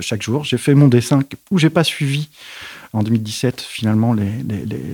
[0.00, 2.28] chaque jour, j'ai fait mon dessin où j'ai pas suivi
[2.92, 4.30] en 2017 finalement les,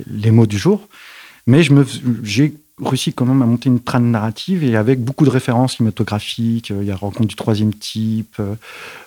[0.06, 0.88] les, mots du jour,
[1.46, 1.62] mais
[2.22, 6.70] j'ai réussi quand même à monter une trame narrative et avec beaucoup de références cinématographiques.
[6.70, 8.54] euh, Il y a Rencontre du troisième type, euh,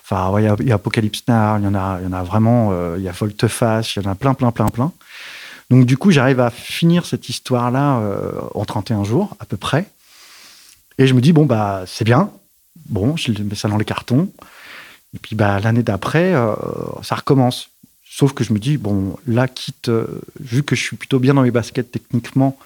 [0.02, 2.08] enfin il y a- il y, a Apocalypse Now, il y en a, il y
[2.08, 4.68] en a vraiment, euh, il y a Volte-Face, il y en a plein, plein, plein,
[4.68, 4.92] plein.
[5.70, 8.00] Donc du coup, j'arrive à finir cette histoire-là
[8.54, 9.86] en 31 jours à peu près.
[10.98, 12.30] Et je me dis, bon, bah, c'est bien.
[12.88, 14.30] Bon, je mets ça dans les cartons.
[15.14, 16.34] Et puis, bah, l'année d'après,
[17.02, 17.70] ça recommence.
[18.04, 19.90] Sauf que je me dis, bon, là, quitte,
[20.38, 22.56] vu que je suis plutôt bien dans mes baskets techniquement,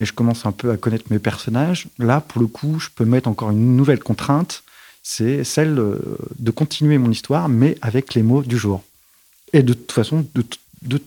[0.00, 3.04] et je commence un peu à connaître mes personnages, là, pour le coup, je peux
[3.04, 4.62] mettre encore une nouvelle contrainte,
[5.02, 5.98] c'est celle euh,
[6.38, 8.82] de continuer mon histoire, mais avec les mots du jour.
[9.52, 10.44] Et de toute façon, de,
[10.82, 11.00] de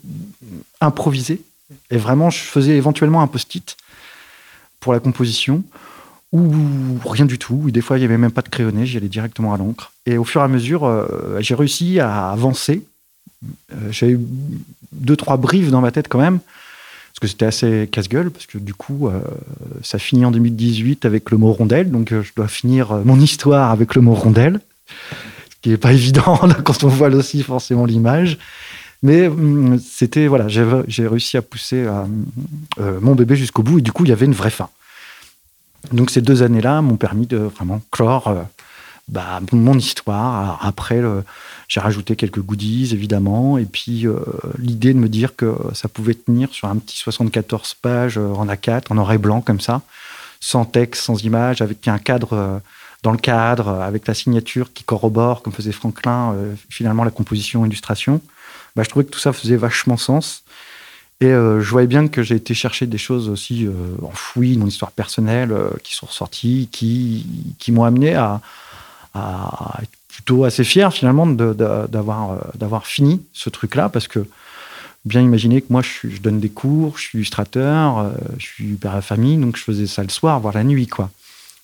[0.80, 1.42] improviser.
[1.90, 3.76] Et vraiment, je faisais éventuellement un post-it
[4.80, 5.64] pour la composition,
[6.32, 6.50] ou
[7.06, 7.56] rien du tout.
[7.66, 9.92] Ou des fois, il n'y avait même pas de crayonné, j'y allais directement à l'encre.
[10.06, 12.86] Et au fur et à mesure, euh, j'ai réussi à avancer.
[13.74, 14.20] Euh, j'ai eu
[14.92, 16.40] deux, trois briefs dans ma tête quand même,
[17.18, 19.20] parce que c'était assez casse-gueule, parce que du coup, euh,
[19.82, 23.20] ça finit en 2018 avec le mot rondelle, donc euh, je dois finir euh, mon
[23.20, 24.60] histoire avec le mot rondelle,
[25.50, 28.38] ce qui n'est pas évident quand on voit aussi forcément l'image.
[29.02, 31.88] Mais hum, c'était, voilà, j'ai réussi à pousser
[32.78, 34.70] mon bébé jusqu'au bout, et du coup, il y avait une vraie fin.
[35.92, 38.46] Donc ces deux années-là m'ont permis de vraiment clore
[39.08, 40.60] bah, mon histoire.
[40.66, 41.02] Après,
[41.68, 44.20] j'ai rajouté quelques goodies, évidemment, et puis euh,
[44.58, 48.48] l'idée de me dire que ça pouvait tenir sur un petit 74 pages euh, en
[48.48, 49.82] A4, en noir et blanc, comme ça,
[50.40, 52.60] sans texte, sans image, avec un cadre euh,
[53.04, 56.36] dans le cadre, avec la signature qui corrobore, comme faisait Franklin,
[56.68, 58.22] finalement la composition, illustration.
[58.76, 60.44] Bah, je trouvais que tout ça faisait vachement sens.
[61.22, 63.68] Et je voyais bien que j'ai été chercher des choses aussi
[64.02, 67.26] enfouies dans l'histoire personnelle qui sont ressorties, qui,
[67.60, 68.42] qui m'ont amené à,
[69.18, 74.26] à être plutôt assez fier finalement euh, d'avoir fini ce truc-là parce que
[75.08, 78.96] bien imaginer que moi je, donne des cours, je suis illustrateur, euh, je suis père
[78.96, 80.88] à famille, donc je faisais ça le soir, voire la nuit.
[80.88, 81.10] quoi.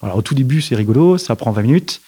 [0.01, 2.01] Alors au tout début c'est rigolo, ça prend 20 minutes.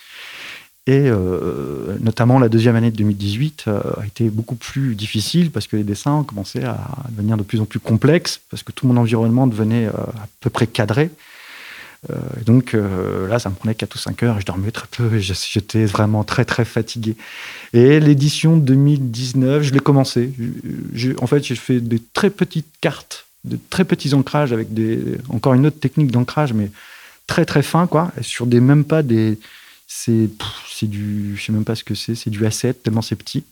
[0.88, 5.66] Et euh, notamment la deuxième année de 2018 euh, a été beaucoup plus difficile parce
[5.66, 6.78] que les dessins commençaient à
[7.10, 10.68] devenir de plus en plus complexes, parce que tout mon environnement devenait à peu près
[10.68, 11.10] cadré.
[12.12, 12.16] Euh,
[12.46, 15.86] donc euh, là, ça me prenait 4 ou 5 heures je dormais très peu j'étais
[15.86, 17.16] vraiment très très fatigué.
[17.74, 20.32] Et l'édition 2019, je l'ai commencé.
[21.20, 24.70] En fait, j'ai fait des très petites cartes, de très petits ancrages avec
[25.30, 26.70] encore une autre technique d'ancrage, mais
[27.28, 29.38] très très fin, quoi, sur des même pas des.
[29.88, 30.30] C'est
[30.84, 31.36] du.
[31.38, 33.44] Je sais même pas ce que c'est, c'est du A7, tellement c'est petit.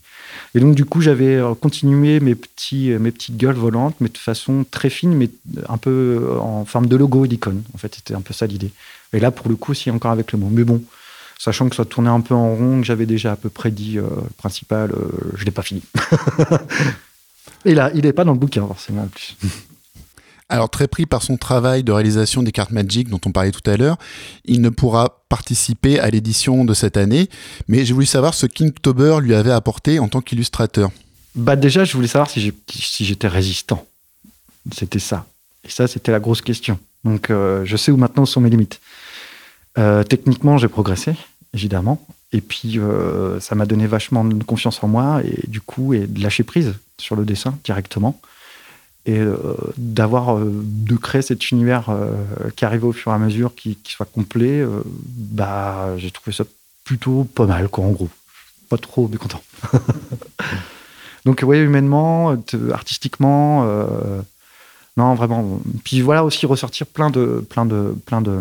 [0.56, 4.10] Et donc, du coup, j'avais euh, continué mes, petits, euh, mes petites gueules volantes, mais
[4.10, 5.30] de façon très fine, mais
[5.68, 7.64] un peu euh, en forme de logo et d'icône.
[7.74, 8.72] En fait, c'était un peu ça l'idée.
[9.14, 10.50] Et là, pour le coup, aussi encore avec le mot.
[10.52, 10.84] Mais bon,
[11.40, 13.96] sachant que ça tournait un peu en rond, que j'avais déjà à peu près dit
[13.96, 14.06] le
[14.38, 14.92] principal,
[15.36, 15.84] je l'ai pas fini.
[17.66, 19.38] et là, il n'est pas dans le bouquin, forcément, en plus.
[20.50, 23.70] Alors très pris par son travail de réalisation des cartes Magic dont on parlait tout
[23.70, 23.98] à l'heure,
[24.46, 27.30] il ne pourra participer à l'édition de cette année,
[27.68, 30.92] mais j'ai voulu savoir ce qu'Inktober lui avait apporté en tant qu'illustrateur.
[31.36, 32.54] Bah déjà, je voulais savoir si
[33.00, 33.86] j'étais résistant.
[34.72, 35.26] C'était ça.
[35.66, 36.78] Et ça, c'était la grosse question.
[37.04, 38.80] Donc, euh, je sais où maintenant sont mes limites.
[39.78, 41.16] Euh, techniquement, j'ai progressé,
[41.54, 42.06] évidemment.
[42.32, 46.08] Et puis, euh, ça m'a donné vachement de confiance en moi et du coup, et
[46.08, 48.20] de lâcher prise sur le dessin directement.
[49.06, 49.36] Et euh,
[49.78, 52.16] d'avoir, euh, de créer cet univers euh,
[52.56, 56.46] qui arrivait au fur et à mesure, qui, soit complet, bah, j'ai trouvé ça
[56.86, 58.10] plutôt pas mal, quoi, en gros.
[58.70, 59.44] Pas trop mécontent.
[61.26, 62.36] Donc, oui, humainement,
[62.72, 63.66] artistiquement,
[64.98, 65.60] non, vraiment.
[65.84, 68.40] Puis voilà aussi ressortir plein de, plein de, plein de,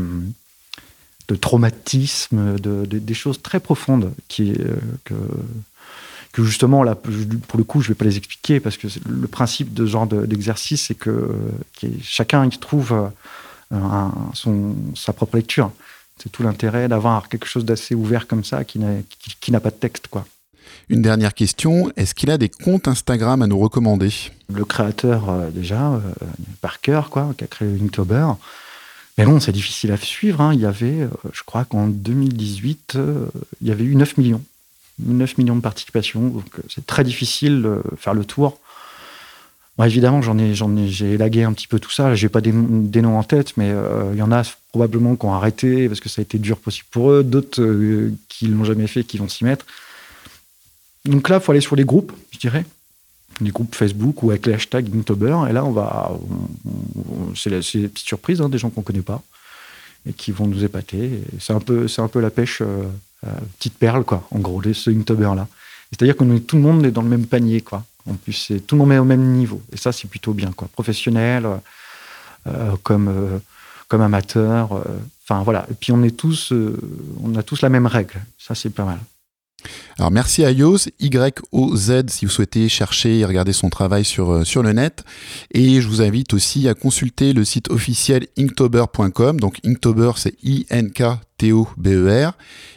[1.29, 4.59] de traumatismes, de, de- des choses très profondes qui,
[5.05, 5.15] que,
[6.33, 9.75] que justement, là, pour le coup, je vais pas les expliquer parce que le principe
[9.75, 11.31] de ce genre de- d'exercice, c'est que
[12.03, 15.71] chacun y trouve euh, un- son, sa propre lecture.
[16.23, 19.61] C'est tout l'intérêt d'avoir quelque chose d'assez ouvert comme ça qui n'a qui- qui pas
[19.71, 20.25] de texte, quoi.
[20.89, 24.11] Une dernière question, est-ce qu'il a des comptes Instagram à nous recommander?
[24.53, 26.01] Le créateur euh, déjà euh,
[26.61, 28.27] Parker quoi qui a créé Inktober
[29.19, 30.55] mais bon c'est difficile à suivre hein.
[30.55, 33.27] il y avait euh, je crois qu'en 2018 euh,
[33.61, 34.43] il y avait eu 9 millions
[35.07, 38.59] 9 millions de participations donc euh, c'est très difficile de faire le tour
[39.79, 43.19] Bon, évidemment j'en ai j'ai élagué un petit peu tout ça j'ai pas des, noms-
[43.19, 46.21] en tête mais euh, il y en a probablement qui ont arrêté parce que ça
[46.21, 49.45] a été dur possible pour eux d'autres euh, qui l'ont jamais fait qui vont s'y
[49.45, 49.65] mettre
[51.07, 52.67] donc là il faut aller sur les groupes je dirais
[53.41, 55.37] des groupes Facebook ou avec les hashtags Inktober.
[55.49, 56.13] Et là, on va,
[57.35, 59.23] c'est des petites surprises, hein, des gens qu'on connaît pas
[60.07, 61.23] et qui vont nous épater.
[61.41, 62.85] C'est un peu, c'est un peu la pêche, euh,
[63.59, 64.27] petite perle, quoi.
[64.31, 65.47] En gros, ce Inktober là.
[65.91, 67.85] C'est-à-dire que tout le monde est dans le même panier, quoi.
[68.09, 69.61] En plus, tout le monde est au même niveau.
[69.73, 70.69] Et ça, c'est plutôt bien, quoi.
[70.73, 71.57] Professionnel, euh,
[72.49, 73.39] euh, comme, euh,
[73.89, 74.73] comme amateur.
[74.73, 74.83] euh,
[75.29, 75.67] Enfin voilà.
[75.71, 76.77] Et puis on est tous, euh,
[77.23, 78.21] on a tous la même règle.
[78.39, 78.99] Ça, c'est pas mal.
[79.97, 84.45] Alors merci à Yoz, Y-O-Z, si vous souhaitez chercher et regarder son travail sur, euh,
[84.45, 85.05] sur le net.
[85.55, 89.39] Et je vous invite aussi à consulter le site officiel inktober.com.
[89.39, 90.35] Donc Inktober, c'est
[91.43, 92.33] I-N-K-T-O-B-E-R.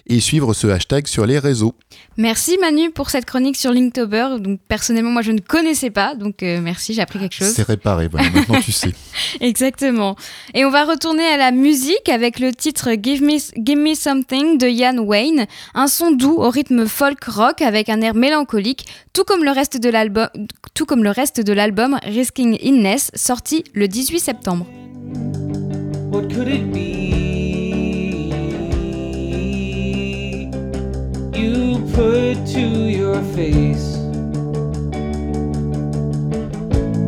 [0.08, 1.74] Et suivre ce hashtag sur les réseaux.
[2.18, 4.38] Merci Manu pour cette chronique sur Linktober.
[4.40, 7.48] Donc personnellement, moi je ne connaissais pas, donc euh, merci, j'ai appris quelque chose.
[7.48, 8.92] C'est réparé, voilà, maintenant tu sais.
[9.42, 10.16] Exactement.
[10.54, 14.60] Et on va retourner à la musique avec le titre Give Me, Give Me Something
[14.60, 19.24] de Ian Wayne, un son doux au rythme folk rock avec un air mélancolique, tout
[19.24, 20.30] comme le reste de l'album,
[20.76, 24.68] tout comme le reste de l'album Risking Illness, sorti le 18 septembre.
[26.12, 27.25] What could it be?
[31.46, 32.66] You put to
[33.02, 33.98] your face.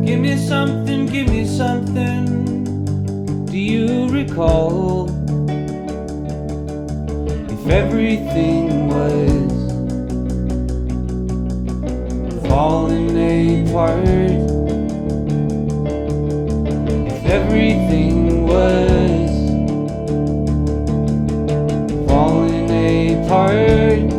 [0.06, 2.24] Give me something, give me something.
[3.46, 5.08] Do you recall?
[7.50, 9.52] If everything was
[12.46, 14.06] falling apart.
[17.10, 19.30] If everything was
[22.06, 22.70] falling
[23.24, 24.17] apart.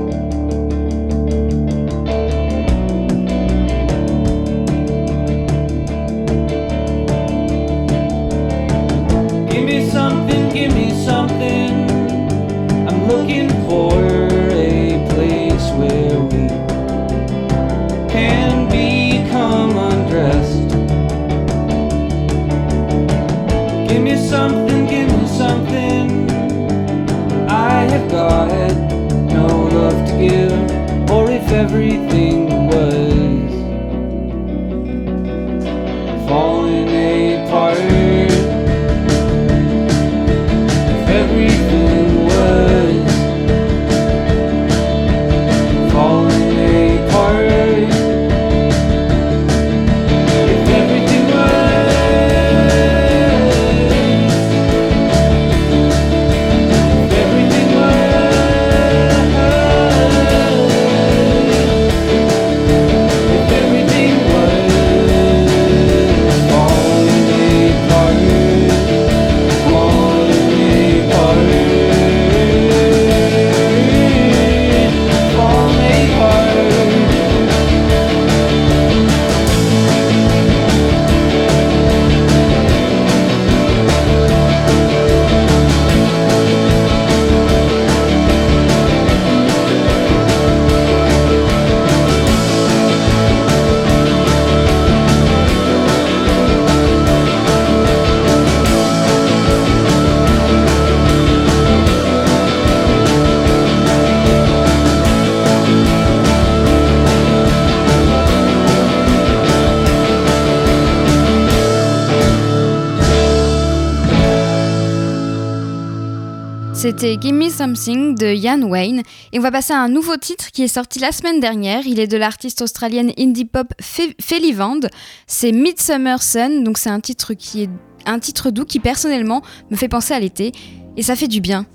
[116.82, 119.02] C'était Give Me Something de Ian Wayne.
[119.34, 121.86] Et on va passer à un nouveau titre qui est sorti la semaine dernière.
[121.86, 124.80] Il est de l'artiste australienne indie pop Fe- Felivand.
[125.28, 126.64] C'est Midsummer Sun.
[126.64, 127.70] Donc c'est un titre qui est
[128.06, 130.54] un titre doux qui personnellement me fait penser à l'été.
[130.96, 131.66] Et ça fait du bien.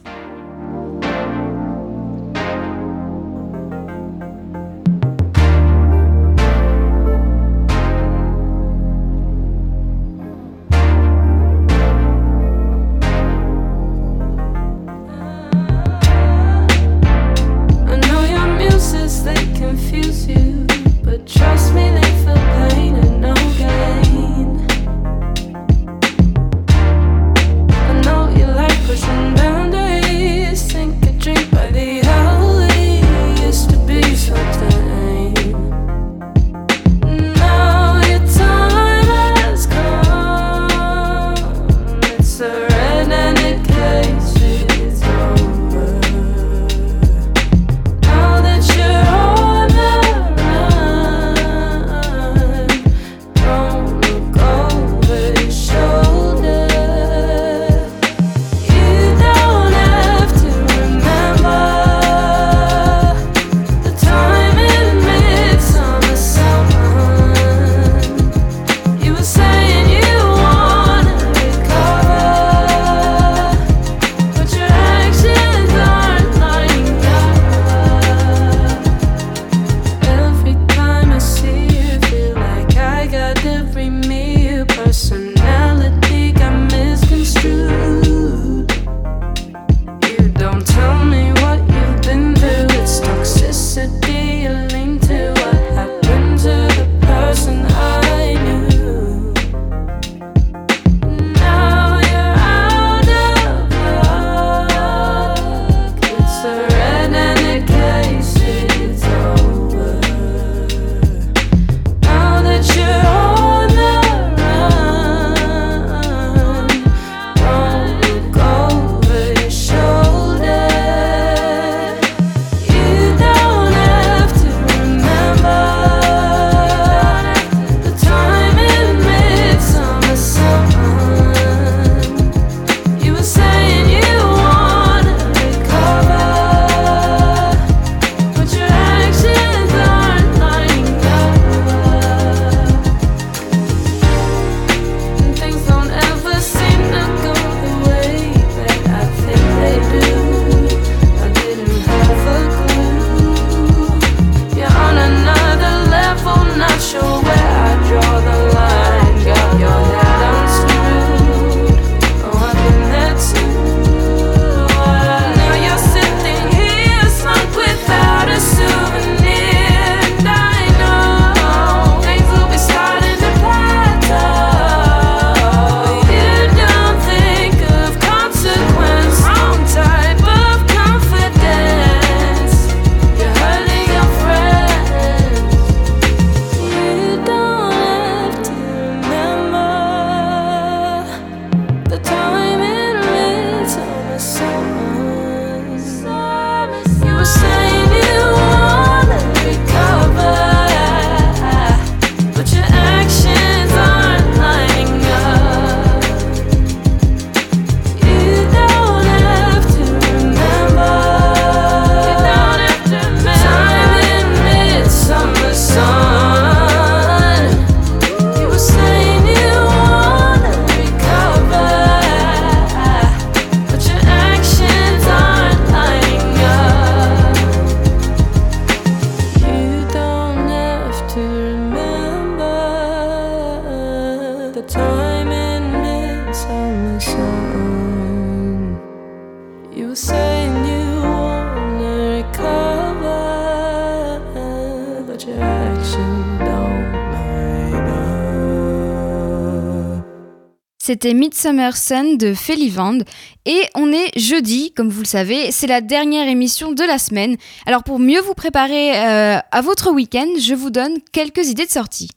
[250.86, 252.98] C'était Midsummer Sun de Felivand.
[253.46, 257.38] Et on est jeudi, comme vous le savez, c'est la dernière émission de la semaine.
[257.64, 261.70] Alors pour mieux vous préparer euh, à votre week-end, je vous donne quelques idées de
[261.70, 262.10] sortie.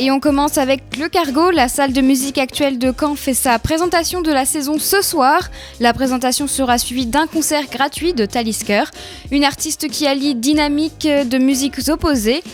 [0.00, 1.50] Et on commence avec Le Cargo.
[1.50, 5.50] La salle de musique actuelle de Caen fait sa présentation de la saison ce soir.
[5.80, 8.84] La présentation sera suivie d'un concert gratuit de Talisker,
[9.32, 12.44] une artiste qui allie dynamique de musiques opposées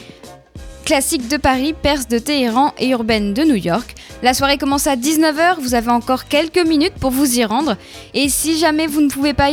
[0.85, 3.95] classique de Paris, perse de Téhéran et urbaine de New York.
[4.23, 7.77] La soirée commence à 19h, vous avez encore quelques minutes pour vous y rendre.
[8.13, 9.51] Et si jamais vous ne, pouvez pas,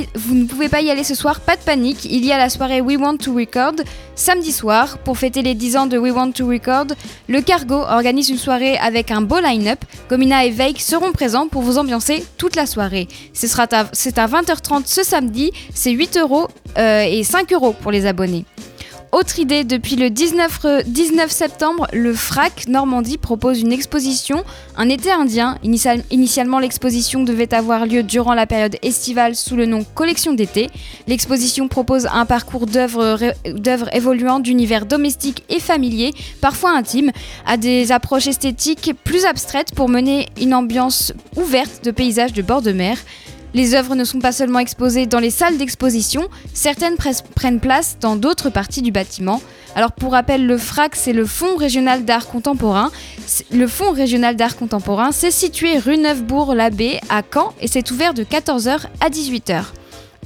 [0.81, 3.33] y aller ce soir, pas de panique, il y a la soirée We Want to
[3.33, 3.75] Record
[4.15, 4.97] samedi soir.
[4.99, 6.87] Pour fêter les 10 ans de We Want to Record,
[7.27, 9.79] le Cargo organise une soirée avec un beau line-up.
[10.09, 13.07] Gomina et Veik seront présents pour vous ambiancer toute la soirée.
[13.33, 13.83] C'est à, à
[14.27, 18.45] 20h30 ce samedi, c'est 8 euros euh, et 5 euros pour les abonnés.
[19.11, 24.45] Autre idée, depuis le 19, 19 septembre, le FRAC Normandie propose une exposition,
[24.77, 25.57] un été indien.
[25.63, 30.69] initialement, l'exposition devait avoir lieu durant la période estivale sous le nom Collection d'été.
[31.07, 33.33] L'exposition propose un parcours d'œuvres
[33.93, 37.11] évoluant d'univers domestiques et familiers, parfois intimes,
[37.45, 42.61] à des approches esthétiques plus abstraites pour mener une ambiance ouverte de paysages de bord
[42.61, 42.97] de mer.
[43.53, 46.95] Les œuvres ne sont pas seulement exposées dans les salles d'exposition, certaines
[47.35, 49.41] prennent place dans d'autres parties du bâtiment.
[49.75, 52.91] Alors pour rappel, le FRAC, c'est le Fonds régional d'art contemporain.
[53.51, 58.23] Le Fonds régional d'art contemporain, c'est situé rue Neufbourg-l'Abbé à Caen et c'est ouvert de
[58.23, 59.63] 14h à 18h.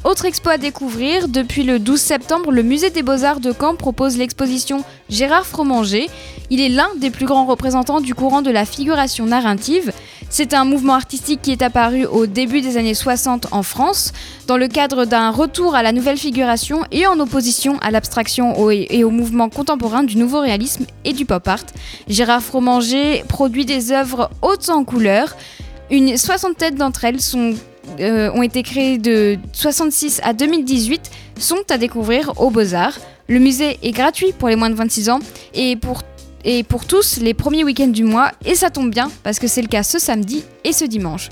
[0.05, 4.19] Autre expo à découvrir, depuis le 12 septembre, le musée des beaux-arts de Caen propose
[4.19, 6.11] l'exposition Gérard Fromanger.
[6.51, 9.91] Il est l'un des plus grands représentants du courant de la figuration narrative.
[10.29, 14.13] C'est un mouvement artistique qui est apparu au début des années 60 en France,
[14.45, 19.03] dans le cadre d'un retour à la nouvelle figuration et en opposition à l'abstraction et
[19.03, 21.65] au mouvement contemporain du nouveau réalisme et du pop art.
[22.07, 25.35] Gérard Fromanger produit des œuvres hautes en couleurs.
[25.89, 27.55] Une soixantaine d'entre elles sont
[27.99, 32.97] euh, ont été créés de 66 à 2018 sont à découvrir aux Beaux-Arts.
[33.27, 35.19] Le musée est gratuit pour les moins de 26 ans
[35.53, 36.01] et pour,
[36.43, 39.61] et pour tous les premiers week-ends du mois, et ça tombe bien parce que c'est
[39.61, 41.29] le cas ce samedi et ce dimanche.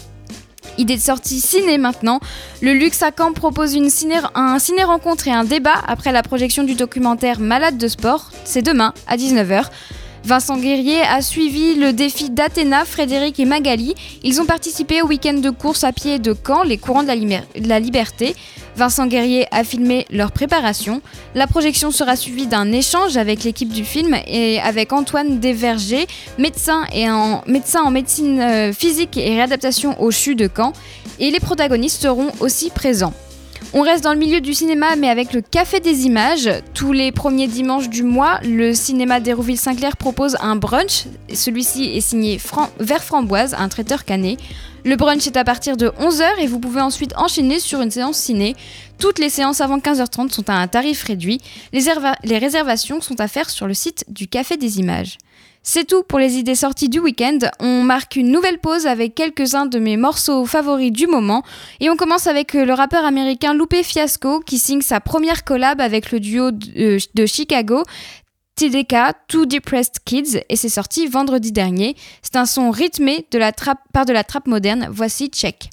[0.78, 2.20] Idée de sortie ciné maintenant.
[2.62, 6.74] Le Luxe à propose une ciné, un ciné-rencontre et un débat après la projection du
[6.74, 8.32] documentaire Malade de sport.
[8.44, 9.66] C'est demain à 19h.
[10.26, 13.94] Vincent Guerrier a suivi le défi d'Athéna, Frédéric et Magali.
[14.24, 17.80] Ils ont participé au week-end de course à pied de Caen, les courants de la,
[17.80, 18.34] liberté.
[18.78, 21.02] Vincent Guerrier a filmé leur préparation.
[21.36, 26.08] La projection sera suivie d'un échange avec l'équipe du film et avec Antoine Desvergers,
[26.38, 30.72] médecin, en, médecin en médecine euh, physique et réadaptation au CHU de Caen.
[31.20, 33.14] Et les protagonistes seront aussi présents.
[33.76, 36.48] On reste dans le milieu du cinéma, mais avec le Café des Images.
[36.76, 41.06] Tous les premiers dimanches du mois, le cinéma d'Hérouville-Saint-Clair propose un brunch.
[41.34, 42.40] Celui-ci est signé
[42.80, 44.38] Vert Framboise, un traiteur canet.
[44.86, 48.18] Le brunch est à partir de 11h et vous pouvez ensuite enchaîner sur une séance
[48.18, 48.56] ciné.
[49.00, 51.42] Toutes les séances avant 15h30 sont à un tarif réduit.
[51.72, 55.18] les réservations sont à faire sur le site du Café des Images.
[55.66, 57.40] C'est tout pour les idées sorties du week-end.
[57.60, 61.42] On marque une nouvelle pause avec quelques-uns de mes morceaux favoris du moment.
[61.80, 65.80] Et on commence avec euh, le rappeur américain Lupe Fiasco qui signe sa première collab
[65.80, 67.84] avec le duo de, euh, Chicago.
[68.56, 68.96] TDK,
[69.28, 71.96] Two Depressed Kids, et c'est sorti vendredi dernier.
[72.22, 73.26] C'est un son rythmé
[73.94, 74.88] par de la trappe moderne.
[74.92, 75.70] Voici Check.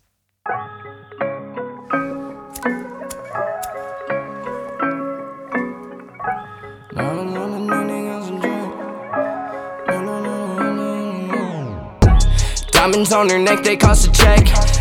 [12.81, 14.41] Diamonds on her neck, they cost a check.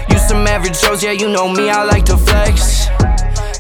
[0.10, 2.88] Use some average shows, yeah, you know me, I like to flex.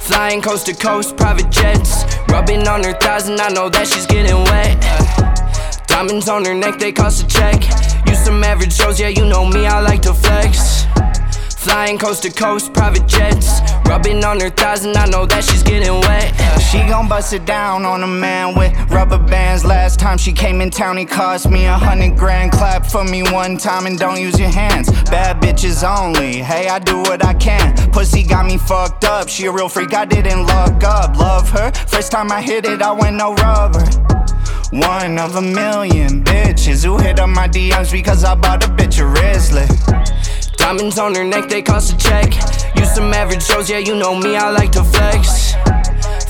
[0.08, 2.06] Flying coast to coast, private jets.
[2.30, 4.80] Rubbing on her thighs, and I know that she's getting wet.
[5.88, 7.62] Diamonds on her neck, they cost a check.
[8.08, 10.86] Use some average shows, yeah, you know me, I like to flex.
[11.70, 13.62] Flying coast to coast, private jets.
[13.86, 16.34] Rubbing on her thighs, and I know that she's getting wet.
[16.60, 19.64] She gon' bust it down on a man with rubber bands.
[19.64, 22.54] Last time she came in town, he cost me a hundred grand.
[22.54, 24.90] Clap for me one time and don't use your hands.
[25.12, 26.38] Bad bitches only.
[26.38, 27.76] Hey, I do what I can.
[27.92, 29.30] Pussy got me fucked up.
[29.30, 31.18] She a real freak, I didn't look up.
[31.18, 31.72] Love her.
[31.88, 33.86] First time I hit it, I went no rubber.
[34.72, 39.00] One of a million bitches who hit up my DMs because I bought a bitch
[39.00, 39.70] a wristlet.
[40.60, 42.36] Diamonds on her neck, they cost a check.
[42.76, 45.53] Use some average shows, yeah, you know me, I like to flex.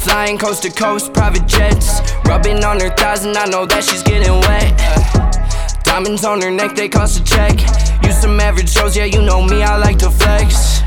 [0.04, 2.00] Flying coast to coast, private jets.
[2.26, 5.84] Rubbing on her thighs, and I know that she's getting wet.
[5.84, 7.60] Diamonds on her neck, they cost a check.
[8.04, 10.82] Use some average shows, yeah, you know me, I like to flex.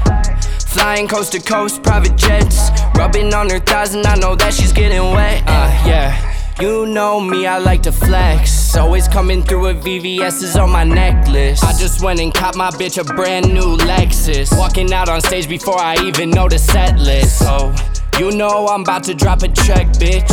[0.73, 2.71] Flying coast to coast, private jets.
[2.95, 5.43] Rubbing on her thighs, and I know that she's getting wet.
[5.47, 6.15] Uh, yeah.
[6.61, 8.62] You know me, I like to flex.
[8.77, 11.63] Always coming through with VVS's on my necklace.
[11.63, 14.57] I just went and caught my bitch a brand new Lexus.
[14.59, 17.39] Walking out on stage before I even know the set list.
[17.39, 17.75] So,
[18.19, 20.31] you know I'm about to drop a check, bitch.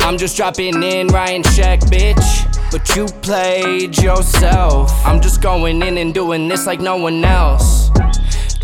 [0.00, 2.70] I'm just dropping in, writing check, bitch.
[2.70, 4.92] But you played yourself.
[5.04, 7.90] I'm just going in and doing this like no one else.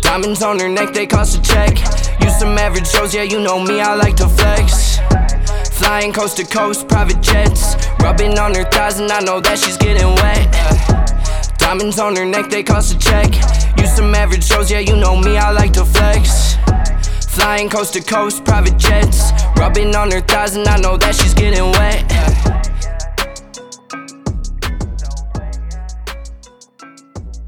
[0.01, 1.77] Diamonds on her neck, they cost a check.
[2.21, 4.99] Use some average shows, yeah, you know me, I like to flex.
[5.77, 7.86] Flying coast to coast, private jets.
[7.99, 10.47] Rubbing on her thighs, and I know that she's getting wet.
[11.57, 13.33] Diamonds on her neck, they cost a check.
[13.77, 16.55] You some average shows, yeah, you know me, I like to flex.
[17.35, 19.31] Flying coast to coast, private jets.
[19.57, 22.03] Rubbing on her thighs, and I know that she's getting wet.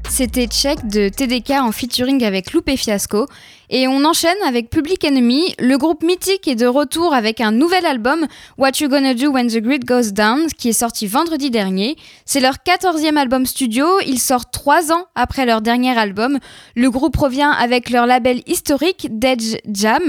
[0.08, 3.26] C'était Check de TDK en featuring avec Loupé Fiasco.
[3.70, 5.54] Et on enchaîne avec Public Enemy.
[5.60, 8.26] Le groupe mythique est de retour avec un nouvel album,
[8.58, 11.96] What You Gonna Do When the Grid Goes Down, qui est sorti vendredi dernier.
[12.24, 13.86] C'est leur 14e album studio.
[14.04, 16.38] Il sort trois ans après leur dernier album.
[16.74, 19.40] Le groupe revient avec leur label historique, Dead
[19.72, 20.02] Jam.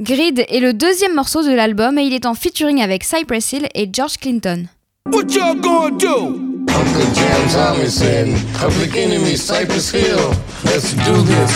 [0.00, 3.68] Grid est le deuxième morceau de l'album et il est en featuring avec Cypress Hill
[3.74, 4.66] et George Clinton.
[5.06, 6.47] What?
[6.78, 10.28] Uncle Jam Thomas and Public Enemy Cypress Hill.
[10.64, 11.50] Let's do this.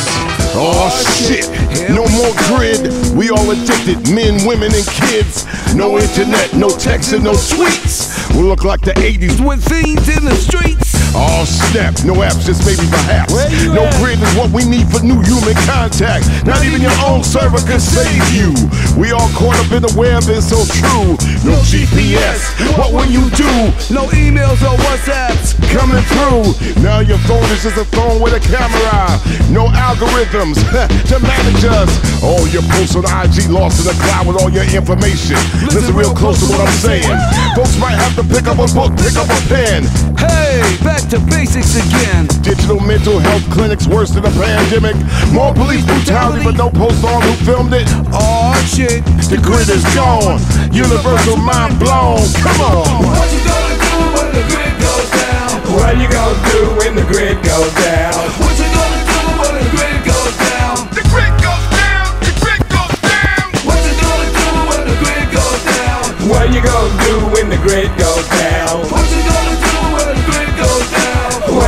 [0.54, 1.48] Oh shit,
[1.90, 2.90] no more grid.
[3.14, 5.46] We all addicted, men, women, and kids.
[5.76, 8.34] No internet, no text, and no tweets.
[8.34, 10.91] We look like the 80s with things in the streets.
[11.14, 13.36] Oh snap, no apps, just maybe perhaps.
[13.68, 16.24] No grid is what we need for new human contact.
[16.46, 18.56] Not even your own server can save you.
[18.96, 21.20] We all caught up in the web, it's so true.
[21.44, 23.52] No GPS, what will you do?
[23.92, 26.56] No emails or WhatsApps coming through.
[26.82, 29.20] Now your phone is just a phone with a camera.
[29.52, 30.56] No algorithms
[31.12, 31.92] to manage us.
[32.24, 35.36] All your posts on IG lost in the cloud with all your information.
[35.68, 37.16] Listen real close to what I'm saying.
[37.52, 39.84] Folks might have to pick up a book, pick up a pen.
[40.16, 42.26] Hey, back to basics again.
[42.42, 44.96] Digital mental health clinics worse than a pandemic.
[45.32, 47.88] More police brutality, but no post on who filmed it.
[48.12, 50.36] Oh shit, the grid is gone.
[50.68, 52.20] Universal mind blown.
[52.44, 53.09] Come on.
[53.09, 55.48] What you gonna do when the grid goes down?
[55.72, 58.20] What you gonna do when the grid goes down?
[58.36, 60.76] What you gonna do when the grid goes down?
[60.92, 62.05] The grid goes down.
[62.20, 63.48] The grid goes down.
[63.64, 66.05] What you gonna do when the grid goes down?
[66.28, 69.32] What you gonna do when the grid goes down?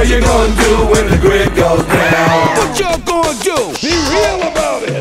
[0.05, 2.57] What you gonna do when the grid goes down?
[2.59, 3.57] What y'all gonna do?
[3.81, 5.01] Be real about it.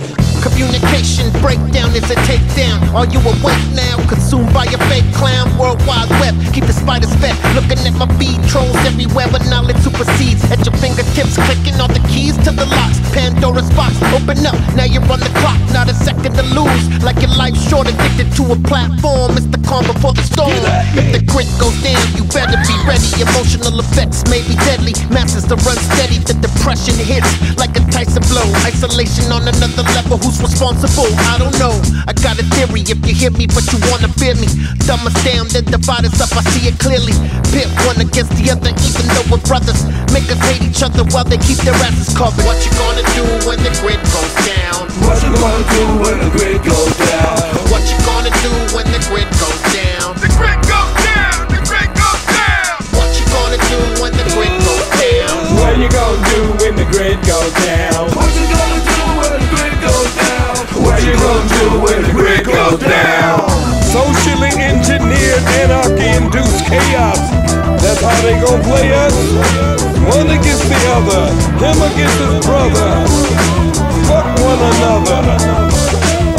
[0.63, 2.79] Communication breakdown is a takedown.
[2.95, 3.99] Are you awake now?
[4.07, 5.51] Consumed by a fake clown.
[5.59, 7.35] World Wide Web, keep the spiders fed.
[7.51, 10.39] Looking at my feed, trolls everywhere, but knowledge supersedes.
[10.47, 12.95] At your fingertips, clicking all the keys to the locks.
[13.11, 14.55] Pandora's box, open up.
[14.71, 17.03] Now you're on the clock, not a second to lose.
[17.03, 19.35] Like your life short, addicted to a platform.
[19.35, 20.55] It's the calm before the storm.
[20.95, 23.03] If the grit goes down, you better be ready.
[23.19, 24.95] Emotional effects may be deadly.
[25.11, 27.27] Masses to run steady, the depression hits
[27.59, 28.47] like a Tyson blow.
[28.63, 30.15] Isolation on another level.
[30.23, 31.09] Who's responsible?
[31.33, 31.73] I don't know.
[32.05, 32.85] I got a theory.
[32.85, 34.45] If you hear me, but you wanna fear me,
[34.85, 36.29] thumb us down, then divide us up.
[36.37, 37.17] I see it clearly.
[37.49, 39.81] Pit one against the other, even though we're brothers.
[40.13, 42.45] Make us hate each other while they keep their asses covered.
[42.45, 44.85] What you gonna do when the grid goes down?
[45.01, 47.41] What you gonna do when the grid goes down?
[47.73, 50.13] What you gonna do when the grid goes down?
[50.21, 51.49] The grid goes down.
[51.49, 52.77] The grid goes down.
[52.93, 55.33] What you gonna do when the grid goes down?
[55.57, 58.05] What you gonna do when the grid goes down?
[58.13, 58.92] What you gonna do
[61.03, 63.43] you gonna do when the grid goes down?
[63.91, 67.19] Socially engineered anarchy induced chaos.
[67.83, 69.15] That's how they gon' play us.
[70.15, 71.27] One against the other,
[71.59, 72.87] him against his brother.
[74.07, 75.19] Fuck one another.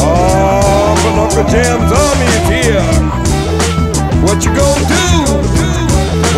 [0.00, 2.88] Oh, but Uncle Jam's army is here.
[4.24, 5.08] What you gonna do?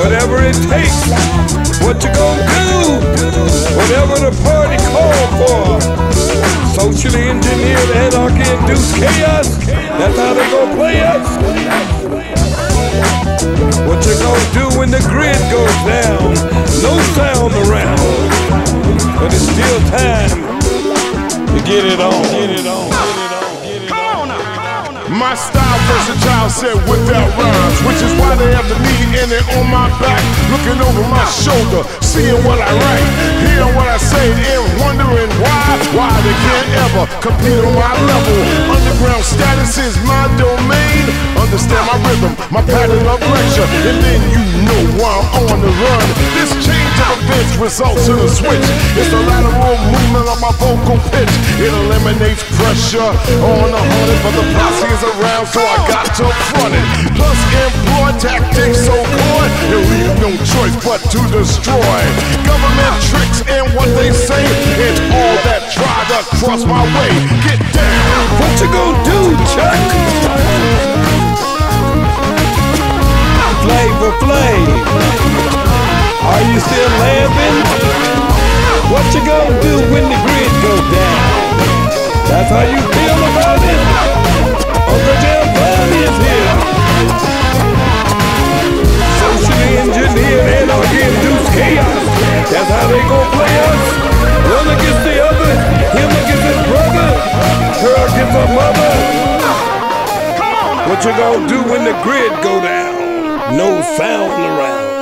[0.02, 0.98] Whatever it takes.
[1.78, 2.70] What you gonna do?
[3.78, 6.65] Whatever the party call for.
[6.76, 9.48] Socially engineered anarchy induced chaos.
[9.64, 11.26] That's how they gonna play us.
[13.88, 16.34] What you gonna do when the grid goes down?
[16.82, 17.98] No sound around,
[19.18, 20.28] but it's still time
[21.48, 22.22] to get it on.
[22.24, 23.25] Get it on.
[25.06, 29.46] My style versatile said without rhymes, which is why they have the need in it
[29.54, 30.18] on my back,
[30.50, 33.06] looking over my shoulder, seeing what I write,
[33.38, 35.62] hearing what I say, and wondering why,
[35.94, 38.38] why they can't ever compete on my level.
[38.66, 41.06] Underground status is my domain.
[41.38, 45.70] Understand my rhythm, my pattern of lecture, and then you know why I'm on the
[45.70, 46.06] run.
[46.34, 48.66] This change of events results in a switch.
[48.98, 51.30] It's a lateral movement of my vocal pitch.
[51.62, 56.24] It eliminates pressure on a hundred, but the posse is around, so I got to
[56.52, 56.86] front it.
[57.16, 62.00] Plus, employ tactics so good, you leave no choice but to destroy.
[62.48, 64.40] Government tricks and what they say,
[64.80, 67.12] it's all that try to cross my way.
[67.44, 68.20] Get down.
[68.40, 69.20] What you gonna do,
[69.52, 69.76] Chuck?
[73.64, 74.64] Flavor Flav.
[76.24, 77.56] Are you still laughing?
[78.88, 81.36] What you gonna do when the grid goes down?
[82.28, 83.15] That's how you feel
[92.56, 93.82] That's how they gon' play us.
[94.56, 95.52] One against the other,
[95.98, 97.08] him against his brother,
[97.82, 98.92] her against her mother.
[100.88, 103.56] What you gonna do when the grid go down?
[103.56, 104.95] No sound around.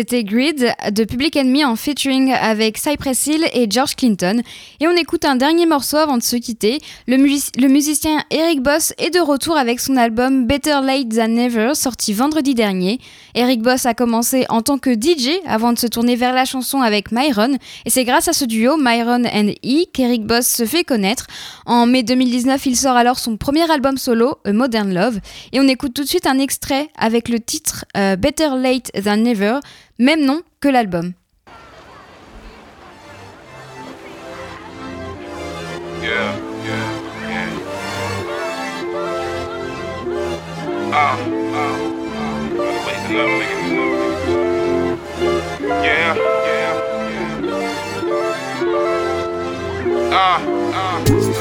[0.00, 4.40] C'était Grid de Public Enemy en featuring avec Cypress Hill et George Clinton.
[4.80, 6.78] Et on écoute un dernier morceau avant de se quitter.
[7.06, 11.28] Le, mus- le musicien Eric Boss est de retour avec son album Better Late Than
[11.28, 12.98] Never, sorti vendredi dernier.
[13.34, 16.80] Eric Boss a commencé en tant que DJ avant de se tourner vers la chanson
[16.80, 17.58] avec Myron.
[17.84, 21.26] Et c'est grâce à ce duo, Myron and E, qu'Eric Boss se fait connaître.
[21.66, 25.20] En mai 2019, il sort alors son premier album solo, A Modern Love.
[25.52, 29.18] Et on écoute tout de suite un extrait avec le titre euh, Better Late Than
[29.18, 29.58] Never,
[30.00, 31.12] même nom que l'album.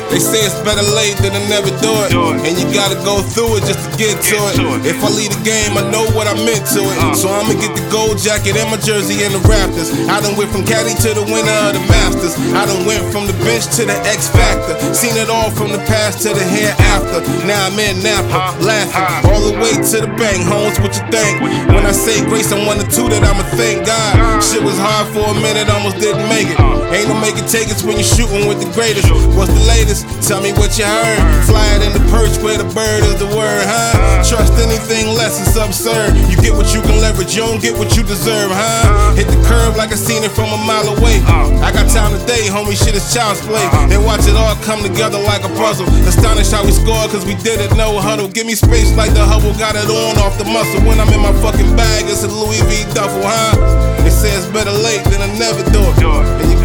[0.10, 2.12] They say it's better late than to never do it.
[2.42, 4.58] And you gotta go through it just to get to it.
[4.90, 6.98] If I leave the game, I know what I meant to it.
[6.98, 7.14] Uh.
[7.14, 9.94] So I'ma get the gold jacket and my jersey and the Raptors.
[10.10, 12.34] I done went from caddy to the winner of the Masters.
[12.58, 14.74] I done went from the bench to the X Factor.
[14.98, 17.22] Seen it all from the past to the hereafter.
[17.46, 20.42] Now I'm in Napa, laughing all the way to the bank.
[20.50, 21.38] Holmes, what you think?
[21.70, 24.42] When I say grace, I'm one or two that I'ma thank God.
[24.42, 26.79] Shit was hard for a minute, almost didn't make it.
[26.90, 29.06] Ain't no making tickets when you're shooting with the greatest.
[29.38, 30.10] What's the latest?
[30.26, 31.22] Tell me what you heard.
[31.46, 34.26] Fly it in the perch where the bird is the word, huh?
[34.26, 36.18] Trust anything less, it's absurd.
[36.30, 39.14] You get what you can leverage, you don't get what you deserve, huh?
[39.14, 41.22] Hit the curb like I seen it from a mile away.
[41.62, 43.62] I got time today, homie, shit is child's play.
[43.94, 45.86] And watch it all come together like a puzzle.
[46.10, 48.28] Astonished how we scored, cause we did it, no huddle.
[48.28, 50.82] Give me space like the Hubble, got it on off the muscle.
[50.90, 53.54] When I'm in my fucking bag, it's a Louis V duffel, huh?
[54.02, 56.02] They say it's better late than I never do it.
[56.42, 56.58] And you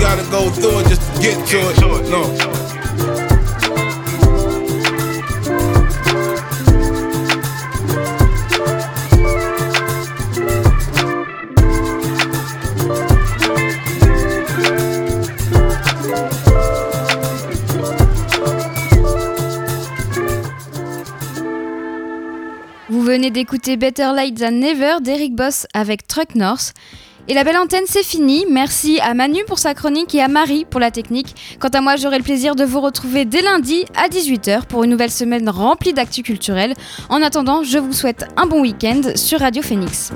[22.89, 26.73] Vous venez d'écouter Better Late Than Never d'Eric Boss avec Truck North.
[27.27, 28.45] Et la belle antenne, c'est fini.
[28.51, 31.35] Merci à Manu pour sa chronique et à Marie pour la technique.
[31.59, 34.91] Quant à moi, j'aurai le plaisir de vous retrouver dès lundi à 18h pour une
[34.91, 36.75] nouvelle semaine remplie d'actu culturelle.
[37.09, 40.13] En attendant, je vous souhaite un bon week-end sur Radio Phoenix.